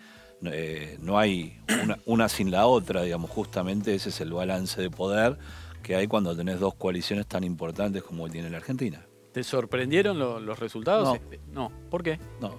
eh, 0.45 0.97
no 1.01 1.19
hay 1.19 1.59
una, 2.05 2.29
sin 2.29 2.51
la 2.51 2.67
otra, 2.67 3.03
digamos, 3.03 3.29
justamente 3.29 3.93
ese 3.93 4.09
es 4.09 4.21
el 4.21 4.33
balance 4.33 4.81
de 4.81 4.89
poder 4.89 5.37
que 5.81 5.95
hay 5.95 6.07
cuando 6.07 6.35
tenés 6.35 6.59
dos 6.59 6.75
coaliciones 6.75 7.27
tan 7.27 7.43
importantes 7.43 8.03
como 8.03 8.29
tiene 8.29 8.49
la 8.49 8.57
Argentina. 8.57 9.05
¿Te 9.33 9.43
sorprendieron 9.43 10.17
los 10.17 10.59
resultados? 10.59 11.07
No. 11.09 11.15
Este, 11.15 11.39
no. 11.51 11.71
¿Por 11.89 12.03
qué? 12.03 12.19
No. 12.39 12.55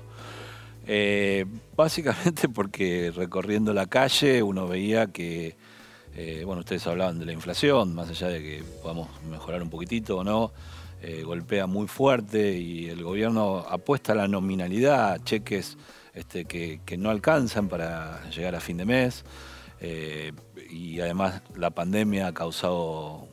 Eh, 0.87 1.47
básicamente 1.75 2.49
porque 2.49 3.11
recorriendo 3.15 3.73
la 3.73 3.87
calle 3.87 4.43
uno 4.43 4.69
veía 4.69 5.07
que 5.07 5.57
eh, 6.17 6.43
bueno, 6.45 6.61
ustedes 6.61 6.87
hablaban 6.87 7.19
de 7.19 7.27
la 7.27 7.33
inflación, 7.33 7.95
más 7.95 8.09
allá 8.09 8.29
de 8.29 8.41
que 8.41 8.63
podamos 8.83 9.09
mejorar 9.29 9.63
un 9.63 9.71
poquitito 9.71 10.19
o 10.19 10.25
no, 10.25 10.53
eh, 11.03 11.23
golpea 11.23 11.67
muy 11.67 11.89
fuerte 11.89 12.57
y 12.57 12.89
el 12.89 13.03
gobierno 13.03 13.59
apuesta 13.69 14.13
a 14.13 14.15
la 14.15 14.29
nominalidad, 14.29 15.21
cheques 15.25 15.77
este, 16.15 16.45
que, 16.45 16.97
no 16.97 17.11
alcanzan 17.11 17.69
para 17.69 18.29
llegar 18.31 18.55
a 18.55 18.61
fin 18.61 18.77
de 18.77 18.85
mes. 18.85 19.25
Eh, 19.81 20.33
y 20.71 21.01
además 21.01 21.43
la 21.57 21.71
pandemia 21.71 22.29
ha 22.29 22.33
causado 22.33 23.29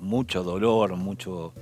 mucho 0.00 0.44
dolor, 0.44 0.96
mucho, 0.96 1.52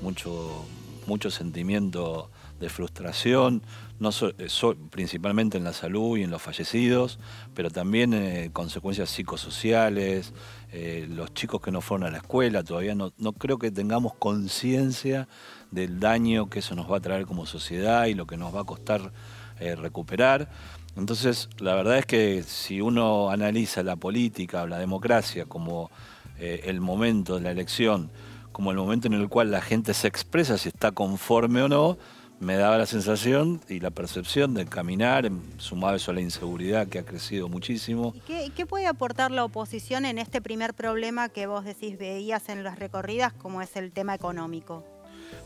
mucho, 0.00 0.64
mucho 1.06 1.30
sentimiento 1.30 2.30
de 2.60 2.68
frustración, 2.68 3.62
no 3.98 4.10
eh, 4.38 4.76
principalmente 4.90 5.58
en 5.58 5.64
la 5.64 5.72
salud 5.72 6.16
y 6.16 6.22
en 6.22 6.30
los 6.30 6.42
fallecidos, 6.42 7.18
pero 7.54 7.70
también 7.70 8.14
eh, 8.14 8.50
consecuencias 8.52 9.10
psicosociales, 9.10 10.32
eh, 10.72 11.06
los 11.08 11.32
chicos 11.34 11.60
que 11.60 11.70
no 11.70 11.80
fueron 11.80 12.06
a 12.06 12.10
la 12.10 12.18
escuela, 12.18 12.62
todavía 12.62 12.94
no, 12.94 13.12
no 13.18 13.32
creo 13.32 13.58
que 13.58 13.70
tengamos 13.70 14.14
conciencia 14.14 15.28
del 15.70 16.00
daño 16.00 16.48
que 16.48 16.60
eso 16.60 16.74
nos 16.74 16.90
va 16.90 16.98
a 16.98 17.00
traer 17.00 17.26
como 17.26 17.46
sociedad 17.46 18.06
y 18.06 18.14
lo 18.14 18.26
que 18.26 18.36
nos 18.36 18.54
va 18.54 18.60
a 18.60 18.64
costar 18.64 19.12
recuperar. 19.58 20.50
Entonces, 20.96 21.48
la 21.60 21.74
verdad 21.74 21.96
es 21.96 22.04
que 22.04 22.42
si 22.42 22.82
uno 22.82 23.30
analiza 23.30 23.82
la 23.82 23.96
política, 23.96 24.66
la 24.66 24.78
democracia 24.78 25.46
como 25.46 25.90
el 26.38 26.82
momento 26.82 27.36
de 27.36 27.40
la 27.40 27.52
elección, 27.52 28.10
como 28.52 28.70
el 28.70 28.76
momento 28.76 29.06
en 29.06 29.14
el 29.14 29.30
cual 29.30 29.50
la 29.50 29.62
gente 29.62 29.94
se 29.94 30.08
expresa 30.08 30.58
si 30.58 30.68
está 30.68 30.92
conforme 30.92 31.62
o 31.62 31.68
no, 31.68 31.96
me 32.38 32.56
daba 32.56 32.78
la 32.78 32.86
sensación 32.86 33.60
y 33.68 33.80
la 33.80 33.90
percepción 33.90 34.54
de 34.54 34.66
caminar, 34.66 35.30
sumado 35.58 35.96
eso 35.96 36.10
a 36.10 36.14
la 36.14 36.20
inseguridad 36.20 36.86
que 36.88 36.98
ha 36.98 37.04
crecido 37.04 37.48
muchísimo. 37.48 38.14
¿Qué, 38.26 38.50
¿Qué, 38.54 38.66
puede 38.66 38.86
aportar 38.86 39.30
la 39.30 39.44
oposición 39.44 40.04
en 40.04 40.18
este 40.18 40.40
primer 40.40 40.74
problema 40.74 41.28
que 41.28 41.46
vos 41.46 41.64
decís 41.64 41.98
veías 41.98 42.48
en 42.48 42.62
las 42.62 42.78
recorridas, 42.78 43.32
como 43.32 43.62
es 43.62 43.76
el 43.76 43.92
tema 43.92 44.14
económico? 44.14 44.84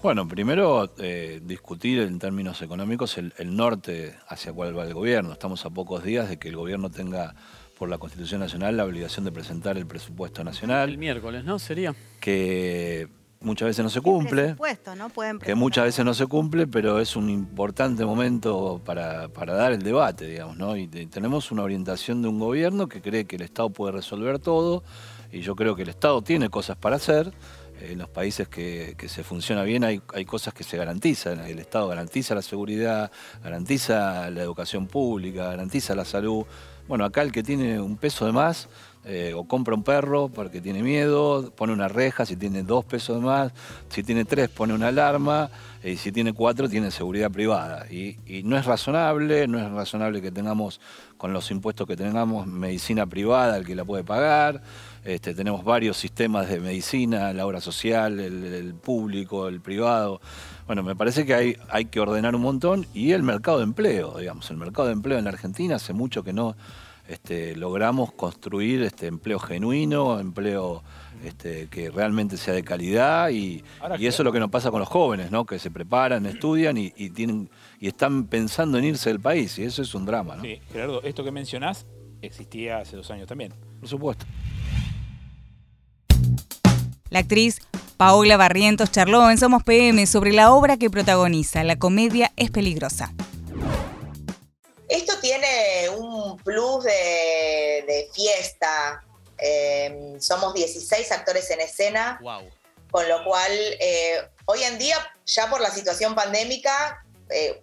Bueno, 0.02 0.26
primero 0.26 0.90
eh, 0.98 1.40
discutir 1.44 2.00
en 2.00 2.18
términos 2.18 2.62
económicos 2.62 3.18
el, 3.18 3.32
norte 3.54 4.14
hacia 4.28 4.52
cuál 4.52 4.76
va 4.76 4.84
el 4.84 4.94
gobierno. 4.94 5.32
Estamos 5.32 5.64
a 5.66 5.70
pocos 5.70 6.02
días 6.02 6.28
de 6.28 6.38
que 6.38 6.48
el 6.48 6.56
gobierno 6.56 6.90
tenga 6.90 7.34
por 7.78 7.88
la 7.88 7.98
Constitución 7.98 8.40
Nacional 8.40 8.76
la 8.76 8.84
obligación 8.84 9.24
de 9.24 9.32
presentar 9.32 9.76
el 9.76 9.86
presupuesto 9.86 10.42
nacional. 10.42 10.88
El 10.88 10.98
miércoles, 10.98 11.44
¿no? 11.44 11.58
Sería. 11.58 11.94
Que 12.18 13.08
muchas 13.40 13.68
veces 13.68 13.82
no 13.82 13.90
se 13.90 14.00
cumple. 14.00 14.56
¿no? 14.96 15.08
Pueden 15.08 15.38
que 15.38 15.54
muchas 15.54 15.84
veces 15.84 16.04
no 16.04 16.14
se 16.14 16.26
cumple, 16.26 16.66
pero 16.66 17.00
es 17.00 17.16
un 17.16 17.30
importante 17.30 18.04
momento 18.04 18.80
para, 18.84 19.28
dar 19.28 19.72
el 19.72 19.82
debate, 19.82 20.26
digamos, 20.26 20.56
¿no? 20.56 20.76
Y 20.76 20.86
tenemos 20.86 21.50
una 21.50 21.62
orientación 21.62 22.22
de 22.22 22.28
un 22.28 22.38
gobierno 22.38 22.88
que 22.88 23.00
cree 23.00 23.24
que 23.24 23.36
el 23.36 23.42
Estado 23.42 23.70
puede 23.70 23.92
resolver 23.92 24.38
todo, 24.38 24.84
y 25.32 25.40
yo 25.40 25.56
creo 25.56 25.74
que 25.74 25.82
el 25.82 25.88
Estado 25.88 26.22
tiene 26.22 26.48
cosas 26.50 26.76
para 26.76 26.96
hacer. 26.96 27.32
En 27.80 27.98
los 27.98 28.10
países 28.10 28.46
que, 28.46 28.94
se 29.08 29.24
funciona 29.24 29.62
bien 29.62 29.84
hay, 29.84 30.02
hay 30.12 30.26
cosas 30.26 30.52
que 30.52 30.64
se 30.64 30.76
garantizan. 30.76 31.40
El 31.40 31.58
Estado 31.58 31.88
garantiza 31.88 32.34
la 32.34 32.42
seguridad, 32.42 33.10
garantiza 33.42 34.28
la 34.28 34.42
educación 34.42 34.86
pública, 34.86 35.46
garantiza 35.46 35.94
la 35.94 36.04
salud. 36.04 36.44
Bueno, 36.88 37.06
acá 37.06 37.22
el 37.22 37.32
que 37.32 37.42
tiene 37.42 37.80
un 37.80 37.96
peso 37.96 38.26
de 38.26 38.32
más 38.32 38.68
eh, 39.04 39.32
o 39.34 39.44
compra 39.44 39.74
un 39.74 39.82
perro 39.82 40.28
porque 40.28 40.60
tiene 40.60 40.82
miedo, 40.82 41.50
pone 41.56 41.72
una 41.72 41.88
reja, 41.88 42.26
si 42.26 42.36
tiene 42.36 42.62
dos 42.62 42.84
pesos 42.84 43.22
más, 43.22 43.52
si 43.88 44.02
tiene 44.02 44.26
tres 44.26 44.50
pone 44.50 44.74
una 44.74 44.88
alarma, 44.88 45.50
y 45.82 45.96
si 45.96 46.12
tiene 46.12 46.34
cuatro 46.34 46.68
tiene 46.68 46.90
seguridad 46.90 47.30
privada. 47.30 47.86
Y, 47.90 48.16
no 48.44 48.58
es 48.58 48.66
razonable, 48.66 49.48
no 49.48 49.58
es 49.58 49.70
razonable 49.70 50.20
que 50.20 50.30
tengamos, 50.30 50.80
con 51.16 51.32
los 51.32 51.50
impuestos 51.50 51.86
que 51.86 51.96
tengamos, 51.96 52.46
medicina 52.46 53.06
privada, 53.06 53.56
el 53.56 53.66
que 53.66 53.74
la 53.74 53.84
puede 53.84 54.04
pagar. 54.04 54.60
Este, 55.04 55.34
tenemos 55.34 55.64
varios 55.64 55.96
sistemas 55.96 56.48
de 56.48 56.60
medicina, 56.60 57.32
la 57.32 57.46
obra 57.46 57.62
social, 57.62 58.20
el, 58.20 58.74
público, 58.74 59.48
el 59.48 59.60
privado. 59.60 60.20
Bueno, 60.66 60.82
me 60.82 60.94
parece 60.94 61.24
que 61.24 61.34
hay, 61.34 61.56
hay 61.70 61.86
que 61.86 62.00
ordenar 62.00 62.34
un 62.34 62.42
montón 62.42 62.86
y 62.92 63.12
el 63.12 63.22
mercado 63.22 63.58
de 63.58 63.64
empleo, 63.64 64.18
digamos, 64.18 64.50
el 64.50 64.58
mercado 64.58 64.88
de 64.88 64.92
empleo 64.92 65.18
en 65.18 65.24
la 65.24 65.30
Argentina 65.30 65.76
hace 65.76 65.94
mucho 65.94 66.22
que 66.22 66.34
no 66.34 66.54
este, 67.10 67.56
logramos 67.56 68.12
construir 68.12 68.82
este 68.82 69.08
empleo 69.08 69.40
genuino, 69.40 70.20
empleo 70.20 70.84
este, 71.24 71.66
que 71.66 71.90
realmente 71.90 72.36
sea 72.36 72.54
de 72.54 72.62
calidad 72.62 73.30
y, 73.30 73.64
eso 73.98 74.22
es 74.22 74.24
lo 74.24 74.32
que 74.32 74.38
nos 74.38 74.50
pasa 74.50 74.70
con 74.70 74.78
los 74.78 74.88
jóvenes, 74.88 75.32
¿no? 75.32 75.44
que 75.44 75.58
se 75.58 75.72
preparan, 75.72 76.24
estudian 76.26 76.76
y, 76.76 76.90
tienen 77.10 77.50
y 77.80 77.88
están 77.88 78.26
pensando 78.26 78.78
en 78.78 78.84
irse 78.84 79.10
del 79.10 79.18
país 79.18 79.58
y 79.58 79.64
eso 79.64 79.82
es 79.82 79.92
un 79.94 80.06
drama. 80.06 80.36
¿no? 80.36 80.42
Sí, 80.42 80.60
Gerardo, 80.72 81.02
esto 81.02 81.24
que 81.24 81.32
mencionás 81.32 81.84
existía 82.22 82.78
hace 82.78 82.96
dos 82.96 83.10
años 83.10 83.26
también. 83.26 83.52
Por 83.80 83.88
supuesto. 83.88 84.24
La 87.10 87.18
actriz 87.18 87.60
Paola 87.96 88.36
Barrientos 88.36 88.92
charló 88.92 89.28
en 89.30 89.36
Somos 89.36 89.64
PM 89.64 90.06
sobre 90.06 90.32
la 90.32 90.52
obra 90.52 90.76
que 90.76 90.90
protagoniza, 90.90 91.64
La 91.64 91.76
comedia 91.76 92.30
es 92.36 92.52
peligrosa. 92.52 93.12
Tiene 95.20 95.88
un 95.90 96.36
plus 96.38 96.84
de, 96.84 98.10
fiesta. 98.14 99.02
Em, 99.38 100.20
somos 100.20 100.54
16 100.54 101.12
actores 101.12 101.50
en 101.50 101.60
escena, 101.60 102.20
con 102.90 103.08
lo 103.08 103.24
cual 103.24 103.52
eh, 103.52 104.28
hoy 104.46 104.62
en 104.64 104.78
día, 104.78 104.96
ya 105.26 105.48
por 105.48 105.60
la 105.60 105.70
situación 105.70 106.14
pandémica, 106.14 107.04
eh, 107.30 107.62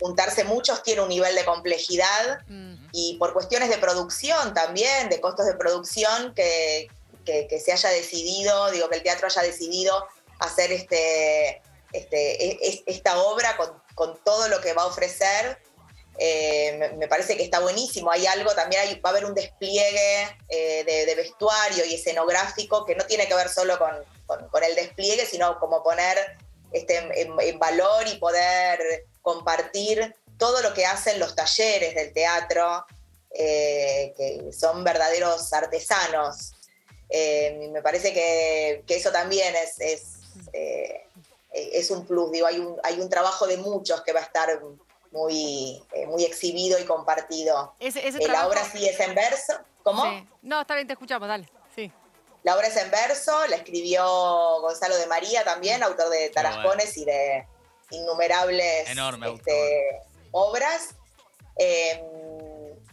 juntarse 0.00 0.44
muchos 0.44 0.82
tiene 0.82 1.02
un 1.02 1.08
nivel 1.08 1.34
de 1.34 1.44
complejidad 1.44 2.40
y 2.92 3.16
por 3.18 3.34
cuestiones 3.34 3.68
de 3.68 3.78
producción 3.78 4.54
también, 4.54 5.10
de 5.10 5.20
costos 5.20 5.46
de 5.46 5.54
producción, 5.54 6.34
que, 6.34 6.88
se 7.24 7.72
haya 7.72 7.90
decidido, 7.90 8.70
digo, 8.72 8.88
que 8.88 8.96
el 8.96 9.02
teatro 9.02 9.26
haya 9.26 9.42
decidido 9.42 10.06
hacer 10.40 10.72
este, 10.72 11.62
este 11.92 12.44
e, 12.44 12.82
esta 12.86 13.20
obra 13.22 13.56
con, 13.56 13.80
con 13.94 14.18
todo 14.24 14.48
lo 14.48 14.60
que 14.60 14.72
va 14.72 14.82
a 14.82 14.86
ofrecer 14.86 15.58
eh, 16.22 16.92
me, 16.98 17.08
parece 17.08 17.34
que 17.34 17.44
está 17.44 17.60
buenísimo. 17.60 18.10
Hay 18.10 18.26
algo, 18.26 18.54
también 18.54 19.00
va 19.02 19.08
a 19.08 19.12
haber 19.12 19.24
un 19.24 19.32
despliegue 19.32 20.28
eh, 20.50 20.84
de, 20.84 21.14
vestuario 21.14 21.82
y 21.86 21.94
escenográfico 21.94 22.84
que 22.84 22.94
no 22.94 23.06
tiene 23.06 23.26
que 23.26 23.34
ver 23.34 23.48
solo 23.48 23.78
con, 23.78 24.62
el 24.62 24.74
despliegue, 24.74 25.24
sino 25.24 25.58
como 25.58 25.82
poner 25.82 26.36
este, 26.72 27.22
en, 27.22 27.58
valor 27.58 28.06
y 28.06 28.18
poder 28.18 29.06
compartir 29.22 30.14
todo 30.36 30.60
lo 30.60 30.74
que 30.74 30.84
hacen 30.84 31.18
los 31.18 31.34
talleres 31.34 31.94
del 31.94 32.12
teatro, 32.12 32.84
eh, 33.30 34.12
que 34.14 34.52
son 34.52 34.84
verdaderos 34.84 35.50
artesanos. 35.54 36.52
me 37.10 37.80
parece 37.82 38.12
que, 38.12 38.84
eso 38.88 39.10
también 39.10 39.54
es, 39.56 39.80
es, 39.80 40.02
es 41.50 41.90
un 41.90 42.06
plus, 42.06 42.30
digo, 42.30 42.46
hay 42.46 42.58
un, 42.58 42.78
hay 42.82 43.00
un 43.00 43.08
trabajo 43.08 43.46
de 43.46 43.56
muchos 43.56 44.02
que 44.02 44.12
va 44.12 44.20
a 44.20 44.24
estar 44.24 44.60
muy, 45.10 45.82
eh, 45.92 46.06
muy 46.06 46.24
exhibido 46.24 46.78
y 46.78 46.84
compartido. 46.84 47.74
Ese, 47.78 48.06
eh, 48.06 48.28
La 48.28 48.46
obra 48.46 48.64
sí 48.64 48.86
es 48.86 48.98
en 49.00 49.14
verso. 49.14 49.54
¿Cómo? 49.82 50.04
No, 50.42 50.60
está 50.60 50.74
bien, 50.74 50.86
te 50.86 50.92
escuchamos, 50.92 51.28
dale. 51.28 51.48
Sí. 51.74 51.90
La 52.42 52.56
obra 52.56 52.68
es 52.68 52.76
en 52.76 52.90
verso, 52.90 53.46
la 53.48 53.56
escribió 53.56 54.02
Gonzalo 54.60 54.96
de 54.96 55.06
María 55.06 55.44
también, 55.44 55.82
autor 55.82 56.08
de 56.10 56.30
Tarascones 56.30 56.96
y 56.96 57.04
de 57.04 57.46
innumerables 57.90 58.88
este, 58.88 60.00
obras. 60.30 60.94
Em, 61.56 62.00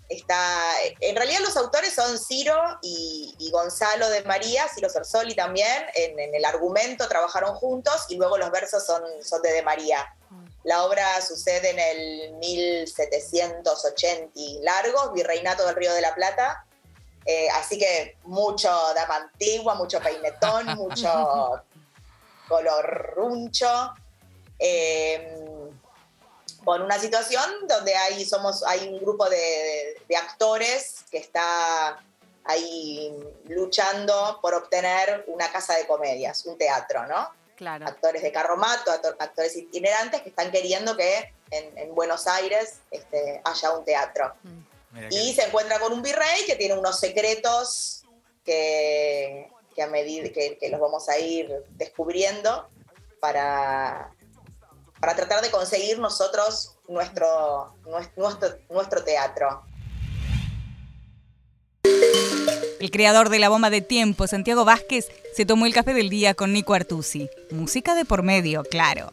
está, 0.09 0.71
en 0.99 1.15
realidad 1.15 1.39
los 1.41 1.55
autores 1.55 1.93
son 1.93 2.17
Ciro 2.17 2.59
y, 2.81 3.49
Gonzalo 3.51 4.09
de 4.09 4.23
María, 4.23 4.67
Ciro 4.67 4.89
Sorsoli 4.89 5.35
también, 5.35 5.85
en, 5.95 6.19
en, 6.19 6.35
el 6.35 6.43
argumento 6.43 7.07
trabajaron 7.07 7.55
juntos 7.55 8.05
y 8.09 8.17
luego 8.17 8.37
los 8.37 8.51
versos 8.51 8.85
son, 8.85 9.01
son 9.23 9.41
de 9.41 9.53
De 9.53 9.61
María. 9.61 10.13
La 10.67 10.83
obra 10.83 11.19
sucede 11.21 11.69
en 11.69 11.79
el 11.79 12.33
1780 12.33 14.33
largos, 14.63 15.13
Virreinato 15.13 15.65
del 15.65 15.77
Río 15.77 15.93
de 15.93 16.01
la 16.01 16.13
Plata. 16.13 16.65
Eh, 17.25 17.47
así 17.51 17.79
que 17.79 18.17
mucho 18.23 18.69
dama 18.93 19.15
antigua, 19.15 19.75
mucho 19.75 20.01
peinetón, 20.01 20.65
mucho 20.75 21.63
color 22.49 23.13
runcho. 23.15 23.93
Eh, 24.59 25.39
con 26.65 26.81
una 26.81 26.99
situación 26.99 27.49
donde 27.65 27.95
hay, 27.95 28.25
somos, 28.25 28.61
hay 28.63 28.89
un 28.89 28.99
grupo 28.99 29.29
de, 29.29 29.95
de 30.05 30.17
actores 30.17 31.05
que 31.09 31.19
está 31.19 31.97
ahí 32.43 33.17
luchando 33.45 34.39
por 34.41 34.53
obtener 34.53 35.23
una 35.27 35.49
casa 35.49 35.75
de 35.75 35.87
comedias, 35.87 36.45
un 36.45 36.57
teatro, 36.57 37.07
¿no? 37.07 37.36
Actores 37.65 38.21
de 38.21 38.31
carromato, 38.31 38.91
actores 38.91 39.55
itinerantes 39.55 40.21
que 40.21 40.29
están 40.29 40.51
queriendo 40.51 40.95
que 40.95 41.33
en, 41.51 41.93
Buenos 41.95 42.27
Aires 42.27 42.79
este, 42.91 43.41
haya 43.43 43.71
un 43.71 43.85
teatro. 43.85 44.33
Mm. 44.43 45.07
Y 45.11 45.33
se 45.33 45.43
encuentra 45.43 45.79
con 45.79 45.93
un 45.93 46.01
virrey 46.01 46.45
que 46.45 46.55
tiene 46.55 46.77
unos 46.77 46.99
secretos 46.99 48.03
que, 48.43 49.49
a 49.81 49.87
medida 49.87 50.29
que, 50.29 50.57
los 50.71 50.79
vamos 50.79 51.07
a 51.09 51.19
ir 51.19 51.51
descubriendo 51.71 52.69
para, 53.19 54.11
para 54.99 55.15
tratar 55.15 55.41
de 55.41 55.51
conseguir 55.51 55.99
nosotros 55.99 56.77
nuestro, 56.87 57.75
nuestro, 57.85 58.57
nuestro 58.69 59.03
teatro. 59.03 59.63
El 62.79 62.91
creador 62.91 63.29
de 63.29 63.39
la 63.39 63.49
bomba 63.49 63.71
de 63.71 63.81
tiempo, 63.81 64.27
Santiago 64.27 64.63
Vázquez, 64.63 65.07
se 65.33 65.47
tomó 65.47 65.65
el 65.65 65.73
café 65.73 65.95
del 65.95 66.09
día 66.09 66.35
con 66.35 66.53
Nico 66.53 66.75
Artusi. 66.75 67.27
Música 67.49 67.95
de 67.95 68.05
por 68.05 68.21
medio, 68.21 68.63
claro. 68.63 69.11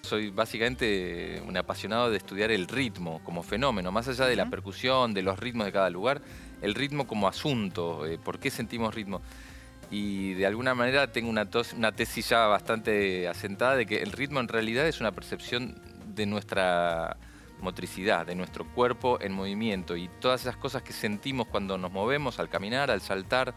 Soy 0.00 0.30
básicamente 0.30 1.42
un 1.46 1.56
apasionado 1.58 2.10
de 2.10 2.16
estudiar 2.16 2.50
el 2.50 2.66
ritmo 2.66 3.20
como 3.24 3.42
fenómeno, 3.42 3.92
más 3.92 4.08
allá 4.08 4.24
de 4.24 4.36
la 4.36 4.48
percusión, 4.48 5.12
de 5.12 5.20
los 5.20 5.38
ritmos 5.38 5.66
de 5.66 5.72
cada 5.72 5.90
lugar, 5.90 6.22
el 6.62 6.74
ritmo 6.74 7.06
como 7.06 7.28
asunto, 7.28 8.06
eh, 8.06 8.18
por 8.18 8.38
qué 8.38 8.50
sentimos 8.50 8.94
ritmo. 8.94 9.20
Y 9.90 10.32
de 10.32 10.46
alguna 10.46 10.74
manera 10.74 11.12
tengo 11.12 11.28
una, 11.28 11.46
una 11.76 11.92
tesis 11.92 12.30
ya 12.30 12.46
bastante 12.46 13.28
asentada 13.28 13.76
de 13.76 13.84
que 13.84 14.02
el 14.02 14.12
ritmo 14.12 14.40
en 14.40 14.48
realidad 14.48 14.88
es 14.88 15.00
una 15.00 15.12
percepción 15.12 15.74
de 16.14 16.24
nuestra 16.24 17.18
motricidad, 17.60 18.26
de 18.26 18.34
nuestro 18.34 18.64
cuerpo 18.64 19.18
en 19.20 19.32
movimiento 19.32 19.96
y 19.96 20.08
todas 20.20 20.42
esas 20.42 20.56
cosas 20.56 20.82
que 20.82 20.92
sentimos 20.92 21.46
cuando 21.46 21.78
nos 21.78 21.90
movemos, 21.90 22.38
al 22.38 22.48
caminar, 22.48 22.90
al 22.90 23.00
saltar, 23.00 23.54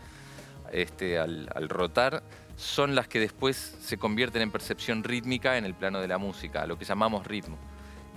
este, 0.71 1.19
al, 1.19 1.69
rotar, 1.69 2.23
son 2.55 2.95
las 2.95 3.07
que 3.07 3.19
después 3.19 3.77
se 3.81 3.97
convierten 3.97 4.41
en 4.41 4.51
percepción 4.51 5.03
rítmica 5.03 5.57
en 5.57 5.65
el 5.65 5.75
plano 5.75 6.01
de 6.01 6.07
la 6.07 6.17
música, 6.17 6.65
lo 6.65 6.77
que 6.77 6.85
llamamos 6.85 7.25
ritmo. 7.25 7.57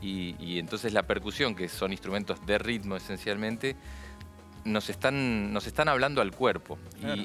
Y, 0.03 0.59
entonces 0.59 0.92
la 0.92 1.05
percusión, 1.05 1.55
que 1.55 1.68
son 1.68 1.90
instrumentos 1.90 2.44
de 2.46 2.59
ritmo 2.59 2.96
esencialmente, 2.96 3.77
nos 4.64 4.90
están, 4.90 5.53
nos 5.53 5.66
están 5.66 5.88
hablando 5.88 6.20
al 6.20 6.33
cuerpo. 6.33 6.79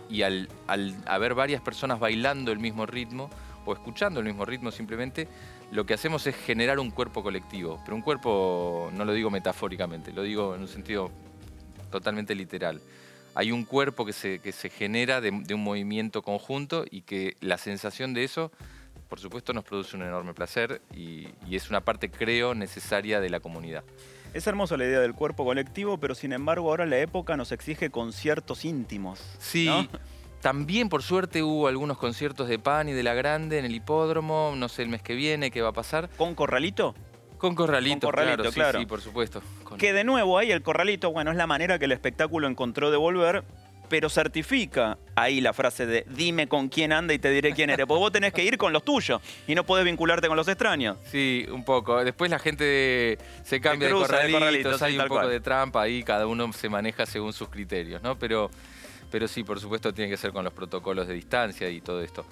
Y, 0.10 0.21
al, 0.24 0.50
al 0.67 0.95
haber 1.06 1.36
varias 1.36 1.62
personas 1.62 2.00
bailando 2.00 2.52
el 2.52 2.60
mismo 2.60 2.86
ritmo 2.86 3.30
o 3.65 3.74
escuchando 3.74 4.19
el 4.19 4.26
mismo 4.26 4.45
ritmo 4.45 4.71
simplemente, 4.71 5.28
lo 5.72 5.86
que 5.86 5.94
hacemos 5.94 6.28
es 6.28 6.36
generar 6.36 6.80
un 6.80 6.92
cuerpo 6.92 7.24
colectivo, 7.24 7.80
pero 7.84 7.96
un 7.96 8.02
cuerpo, 8.02 8.92
no 8.94 9.06
lo 9.06 9.14
digo 9.14 9.30
metafóricamente, 9.30 10.12
lo 10.12 10.24
digo 10.24 10.54
en 10.54 10.62
un 10.62 10.68
sentido 10.68 11.12
totalmente 11.90 12.36
literal. 12.36 12.82
Hay 13.36 13.52
un 13.54 13.64
cuerpo 13.64 14.06
que 14.06 14.12
se, 14.12 14.40
que 14.40 14.52
se 14.52 14.70
genera 14.70 15.22
de, 15.22 15.30
un 15.30 15.64
movimiento 15.64 16.22
conjunto 16.22 16.84
y 16.90 17.04
que 17.04 17.38
la 17.40 17.58
sensación 17.58 18.14
de 18.14 18.26
eso 18.26 18.52
por 19.08 19.20
supuesto 19.20 19.52
nos 19.52 19.66
produce 19.66 19.98
un 19.98 20.04
enorme 20.04 20.34
placer 20.34 20.82
y, 20.96 21.28
es 21.50 21.70
una 21.70 21.82
parte, 21.82 22.10
creo, 22.10 22.56
necesaria 22.56 23.20
de 23.20 23.30
la 23.30 23.42
comunidad. 23.42 23.84
Es 24.34 24.48
hermosa 24.48 24.78
la 24.78 24.86
idea 24.86 25.02
del 25.02 25.14
cuerpo 25.14 25.44
colectivo, 25.44 25.98
pero 25.98 26.16
sin 26.16 26.32
embargo 26.32 26.70
ahora 26.70 26.86
la 26.86 26.98
época 26.98 27.36
nos 27.36 27.52
exige 27.52 27.90
conciertos 27.90 28.64
íntimos. 28.64 29.22
Sí, 29.38 29.70
también 30.41 30.89
por 30.89 31.04
suerte 31.04 31.43
hubo 31.43 31.67
algunos 31.67 31.97
conciertos 31.97 32.47
de 32.47 32.60
Pan 32.60 32.89
y 32.89 32.93
de 32.93 33.04
La 33.04 33.13
Grande 33.13 33.60
en 33.60 33.65
el 33.65 33.75
hipódromo, 33.75 34.54
no 34.56 34.69
sé 34.69 34.82
el 34.82 34.89
mes 34.89 35.01
que 35.01 35.15
viene 35.15 35.51
qué 35.51 35.62
va 35.62 35.69
a 35.69 35.73
pasar. 35.73 36.10
¿Con 36.17 36.36
Corralito? 36.36 36.95
Con 37.38 37.56
Corralito, 37.56 38.10
claro, 38.12 38.51
claro. 38.51 38.80
Sí, 38.80 38.86
por 38.86 39.01
supuesto. 39.01 39.41
Que 39.77 39.93
de 39.93 40.04
nuevo 40.04 40.38
ahí 40.38 40.51
el 40.51 40.62
Corralito, 40.62 41.12
bueno, 41.12 41.32
es 41.32 41.38
la 41.38 41.47
manera 41.47 41.80
que 41.80 41.86
el 41.86 41.91
espectáculo 41.91 42.47
encontró 42.47 42.91
de 42.91 42.97
volver, 42.97 43.43
pero 43.91 44.10
certifica 44.10 44.97
ahí 45.15 45.41
la 45.41 45.51
frase 45.51 45.86
de 45.86 46.06
dime 46.08 46.47
con 46.47 46.69
quién 46.69 46.93
anda 46.93 47.13
y 47.13 47.19
te 47.19 47.30
diré 47.30 47.54
quién 47.54 47.69
eres. 47.69 47.86
Porque 47.86 47.99
vos 47.99 48.12
tenés 48.12 48.32
que 48.32 48.43
ir 48.43 48.58
con 48.58 48.71
los 48.71 48.86
tuyos 48.86 49.21
y 49.47 49.54
no 49.54 49.65
podés 49.65 49.86
vincularte 49.86 50.27
con 50.27 50.38
los 50.38 50.47
extraños. 50.47 50.97
Sí, 51.12 51.45
un 51.51 51.65
poco. 51.65 52.04
Después 52.04 52.32
la 52.32 52.39
gente 52.39 53.17
se 53.43 53.60
cambia 53.60 53.89
de, 53.89 53.93
corralitos, 53.95 54.82
hay 54.82 54.97
un 54.97 55.08
poco 55.08 55.27
de 55.27 55.39
trampa 55.39 55.82
ahí, 55.82 56.04
cada 56.04 56.25
uno 56.25 56.54
se 56.54 56.69
maneja 56.69 57.06
según 57.06 57.34
sus 57.34 57.49
criterios, 57.49 58.01
¿no? 58.01 58.17
Pero, 58.17 58.49
pero 59.12 59.28
sí, 59.28 59.43
por 59.43 59.60
supuesto 59.60 59.93
tiene 59.93 60.10
que 60.10 60.17
ser 60.17 60.32
con 60.32 60.43
los 60.43 60.54
protocolos 60.54 61.08
de 61.08 61.13
distancia 61.13 61.69
y 61.69 61.82
todo 61.82 62.02
esto. 62.02 62.26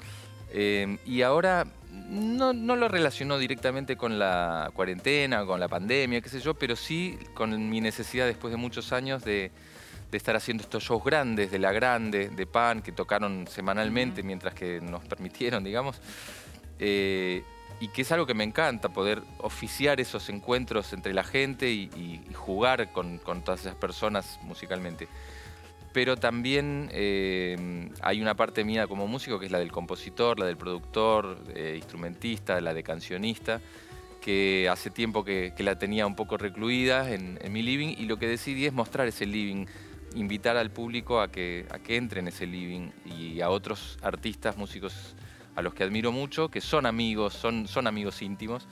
Eh, 0.51 0.97
y 1.05 1.21
ahora 1.21 1.67
no, 1.91 2.53
no, 2.53 2.75
lo 2.75 2.87
relacionó 2.87 3.37
directamente 3.37 3.95
con 3.97 4.17
la 4.17 4.71
cuarentena, 4.73 5.45
con 5.45 5.59
la 5.59 5.67
pandemia, 5.67 6.21
qué 6.21 6.29
sé 6.29 6.39
yo, 6.39 6.55
pero 6.55 6.75
sí 6.75 7.19
con 7.35 7.69
mi 7.69 7.81
necesidad 7.81 8.25
después 8.25 8.51
de 8.51 8.57
muchos 8.57 8.91
años 8.91 9.23
de 9.23 9.51
de 10.11 10.17
estar 10.17 10.35
haciendo 10.35 10.63
estos 10.63 10.83
shows 10.83 11.03
grandes, 11.03 11.51
de 11.51 11.59
La 11.59 11.71
Grande, 11.71 12.29
de 12.29 12.47
Pan, 12.47 12.81
que 12.81 12.91
tocaron 12.91 13.47
semanalmente 13.47 14.23
mientras 14.23 14.53
que 14.53 14.81
nos 14.81 15.05
permitieron, 15.05 15.63
digamos. 15.63 16.01
Eh, 16.79 17.43
y 17.79 17.87
que 17.89 18.01
es 18.01 18.11
algo 18.11 18.25
que 18.25 18.33
me 18.33 18.43
encanta, 18.43 18.89
poder 18.89 19.21
oficiar 19.37 20.01
esos 20.01 20.27
encuentros 20.29 20.91
entre 20.93 21.13
la 21.13 21.23
gente 21.23 21.69
y, 21.69 22.21
jugar 22.33 22.91
con, 22.91 23.19
todas 23.19 23.61
esas 23.61 23.75
personas 23.75 24.39
musicalmente. 24.43 25.07
Pero 25.91 26.17
también 26.17 26.89
eh, 26.91 27.89
hay 28.01 28.21
una 28.21 28.35
parte 28.35 28.63
mía 28.63 28.87
como 28.87 29.07
músico 29.07 29.39
que 29.39 29.47
es 29.47 29.51
la 29.51 29.59
del 29.59 29.71
compositor, 29.71 30.39
la 30.39 30.45
del 30.45 30.57
productor, 30.57 31.37
eh, 31.55 31.73
instrumentista, 31.77 32.61
la 32.61 32.73
de 32.73 32.83
cancionista, 32.83 33.59
que 34.21 34.69
hace 34.69 34.91
tiempo 34.91 35.23
que, 35.23 35.53
la 35.57 35.79
tenía 35.79 36.05
un 36.05 36.15
poco 36.15 36.37
recluida 36.37 37.11
en, 37.11 37.39
mi 37.51 37.63
living 37.63 37.95
y 37.97 38.05
lo 38.05 38.17
que 38.17 38.27
decidí 38.27 38.65
es 38.65 38.73
mostrar 38.73 39.07
ese 39.07 39.25
living 39.25 39.65
invitar 40.15 40.57
al 40.57 40.71
público 40.71 41.21
a 41.21 41.31
que, 41.31 41.65
a 41.71 41.79
que 41.79 41.95
entre 41.95 42.19
en 42.19 42.27
ese 42.27 42.47
living 42.47 42.89
y 43.05 43.41
a 43.41 43.49
otros 43.49 43.97
artistas, 44.01 44.57
músicos 44.57 45.15
a 45.55 45.61
los 45.61 45.73
que 45.73 45.83
admiro 45.83 46.11
mucho, 46.11 46.49
que 46.49 46.61
son 46.61 46.85
amigos, 46.85 47.33
son, 47.33 47.67
son 47.67 47.87
amigos 47.87 48.21
íntimos. 48.21 48.67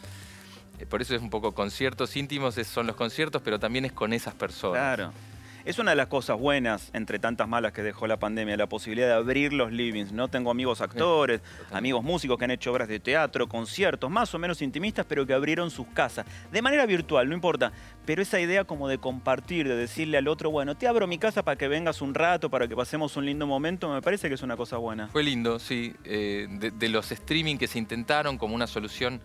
Eh, 0.80 0.86
por 0.86 1.02
eso 1.02 1.16
es 1.16 1.22
un 1.22 1.30
poco 1.30 1.54
conciertos 1.54 2.16
íntimos, 2.16 2.56
son 2.56 2.88
los 2.88 2.96
conciertos, 2.96 3.42
pero 3.44 3.60
también 3.60 3.86
es 3.86 3.92
con 3.92 4.14
esas 4.14 4.34
personas. 4.36 4.80
Claro. 4.80 5.14
Es 5.68 5.80
una 5.80 5.92
de 5.92 5.98
las 5.98 6.08
cosas 6.08 6.40
buenas, 6.40 6.92
entre 6.94 7.20
tantas 7.20 7.46
malas 7.46 7.74
que 7.74 7.84
dejó 7.84 8.08
la 8.08 8.16
pandemia, 8.16 8.56
la 8.56 8.70
posibilidad 8.70 9.08
de 9.10 9.14
abrir 9.16 9.52
los 9.52 9.70
livings. 9.70 10.14
¿no? 10.14 10.30
Tengo 10.30 10.50
amigos 10.50 10.80
actores, 10.80 11.42
amigos 11.74 12.06
músicos 12.06 12.38
que 12.38 12.46
han 12.46 12.52
hecho 12.52 12.72
obras 12.72 12.88
de 12.88 13.02
teatro, 13.02 13.50
conciertos, 13.50 14.10
más 14.10 14.34
o 14.34 14.40
menos 14.40 14.62
intimistas, 14.62 15.06
pero 15.06 15.26
que 15.28 15.34
abrieron 15.34 15.70
sus 15.70 15.86
casas. 15.88 16.26
De 16.54 16.62
manera 16.62 16.86
virtual, 16.86 17.28
no 17.28 17.36
importa. 17.36 17.74
Pero 18.06 18.22
esa 18.22 18.40
idea 18.40 18.64
como 18.64 18.88
de 18.88 18.98
compartir, 18.98 19.68
de 19.68 19.76
decirle 19.76 20.18
al 20.18 20.30
otro, 20.30 20.52
bueno, 20.52 20.78
te 20.78 20.88
abro 20.88 21.06
mi 21.06 21.18
casa 21.18 21.44
para 21.44 21.58
que 21.58 21.68
vengas 21.68 22.02
un 22.02 22.14
rato, 22.14 22.50
para 22.50 22.70
que 22.70 22.76
pasemos 22.78 23.18
un 23.18 23.26
lindo 23.26 23.46
momento, 23.46 23.94
me 23.94 24.02
parece 24.02 24.30
que 24.30 24.36
es 24.36 24.44
una 24.44 24.56
cosa 24.56 24.78
buena. 24.78 25.10
Fue 25.10 25.22
lindo, 25.22 25.60
sí. 25.60 25.94
Eh, 26.06 26.48
de 26.50 26.88
los 26.88 27.12
streaming 27.12 27.58
que 27.58 27.68
se 27.68 27.78
intentaron 27.78 28.38
como 28.38 28.56
una 28.56 28.68
solución 28.68 29.20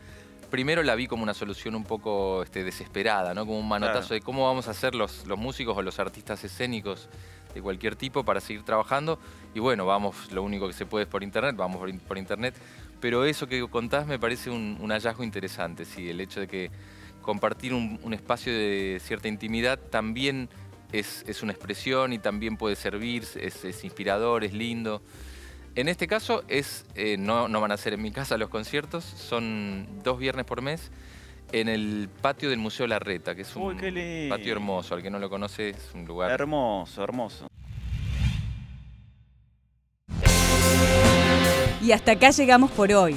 primero 0.53 0.83
la 0.83 0.95
vi 0.95 1.07
como 1.07 1.23
una 1.23 1.33
solución 1.33 1.75
un 1.75 1.85
poco 1.85 2.43
este, 2.43 2.63
desesperada, 2.63 3.33
¿no? 3.33 3.47
Como 3.47 3.59
un 3.59 3.67
manotazo 3.67 4.13
de 4.13 4.21
cómo 4.21 4.47
vamos 4.47 4.69
a 4.69 4.73
hacer 4.73 4.95
los, 4.95 5.27
los 5.27 5.39
músicos 5.39 5.75
o 5.75 5.81
los 5.81 5.99
artistas 5.99 6.45
escénicos 6.45 7.09
de 7.55 7.63
cualquier 7.63 7.97
tipo 7.97 8.23
para 8.23 8.39
seguir 8.39 8.63
trabajando. 8.63 9.19
Y 9.55 9.61
bueno, 9.61 9.87
vamos, 9.87 10.31
lo 10.31 10.43
único 10.43 10.67
que 10.69 10.75
se 10.75 10.85
puede 10.85 11.05
es 11.05 11.09
por 11.09 11.23
internet, 11.23 11.57
vamos 11.57 11.81
por, 12.07 12.19
internet. 12.19 12.55
Pero 13.01 13.25
eso 13.25 13.47
que 13.49 13.67
contás 13.67 14.07
me 14.07 14.19
parece 14.19 14.51
un, 14.51 14.77
hallazgo 14.91 15.25
interesante, 15.25 15.87
sí, 15.87 16.11
el 16.11 16.21
hecho 16.21 16.41
de 16.41 16.49
que 16.49 16.71
compartir 17.23 17.73
un, 17.73 18.13
espacio 18.13 18.53
de 18.53 19.01
cierta 19.03 19.29
intimidad 19.29 19.79
también 19.79 20.51
es, 20.93 21.43
una 21.43 21.53
expresión 21.53 22.13
y 22.13 22.19
también 22.19 22.59
puede 22.59 22.77
servir, 22.77 23.25
es, 23.37 23.65
es 23.65 23.85
inspirador, 23.85 24.45
es 24.45 24.53
lindo. 24.53 25.01
En 25.75 25.89
este 25.89 26.07
caso 26.07 26.45
es, 26.49 26.85
eh, 26.95 27.17
no, 27.19 27.49
no, 27.49 27.61
van 27.61 27.73
a 27.73 27.79
ser 27.79 27.95
en 27.95 28.03
mi 28.03 28.11
casa 28.11 28.37
los 28.37 28.51
conciertos, 28.51 29.05
son 29.05 29.87
dos 30.03 30.19
viernes 30.19 30.45
por 30.45 30.61
mes 30.61 30.91
en 31.51 31.69
el 31.69 32.11
patio 32.21 32.51
del 32.51 32.59
Museo 32.59 32.87
Larreta, 32.87 33.35
que 33.35 33.43
es 33.43 33.57
un 33.57 33.77
patio 34.29 34.53
hermoso, 34.53 34.95
al 34.95 35.03
que 35.03 35.11
no 35.11 35.19
lo 35.19 35.31
conoce 35.31 35.71
es 35.71 35.91
un 35.95 36.05
lugar... 36.05 36.31
Hermoso, 36.31 37.03
hermoso. 37.03 37.47
Y 41.83 41.93
hasta 41.93 42.13
acá 42.13 42.31
llegamos 42.31 42.71
por 42.71 42.93
hoy. 42.93 43.17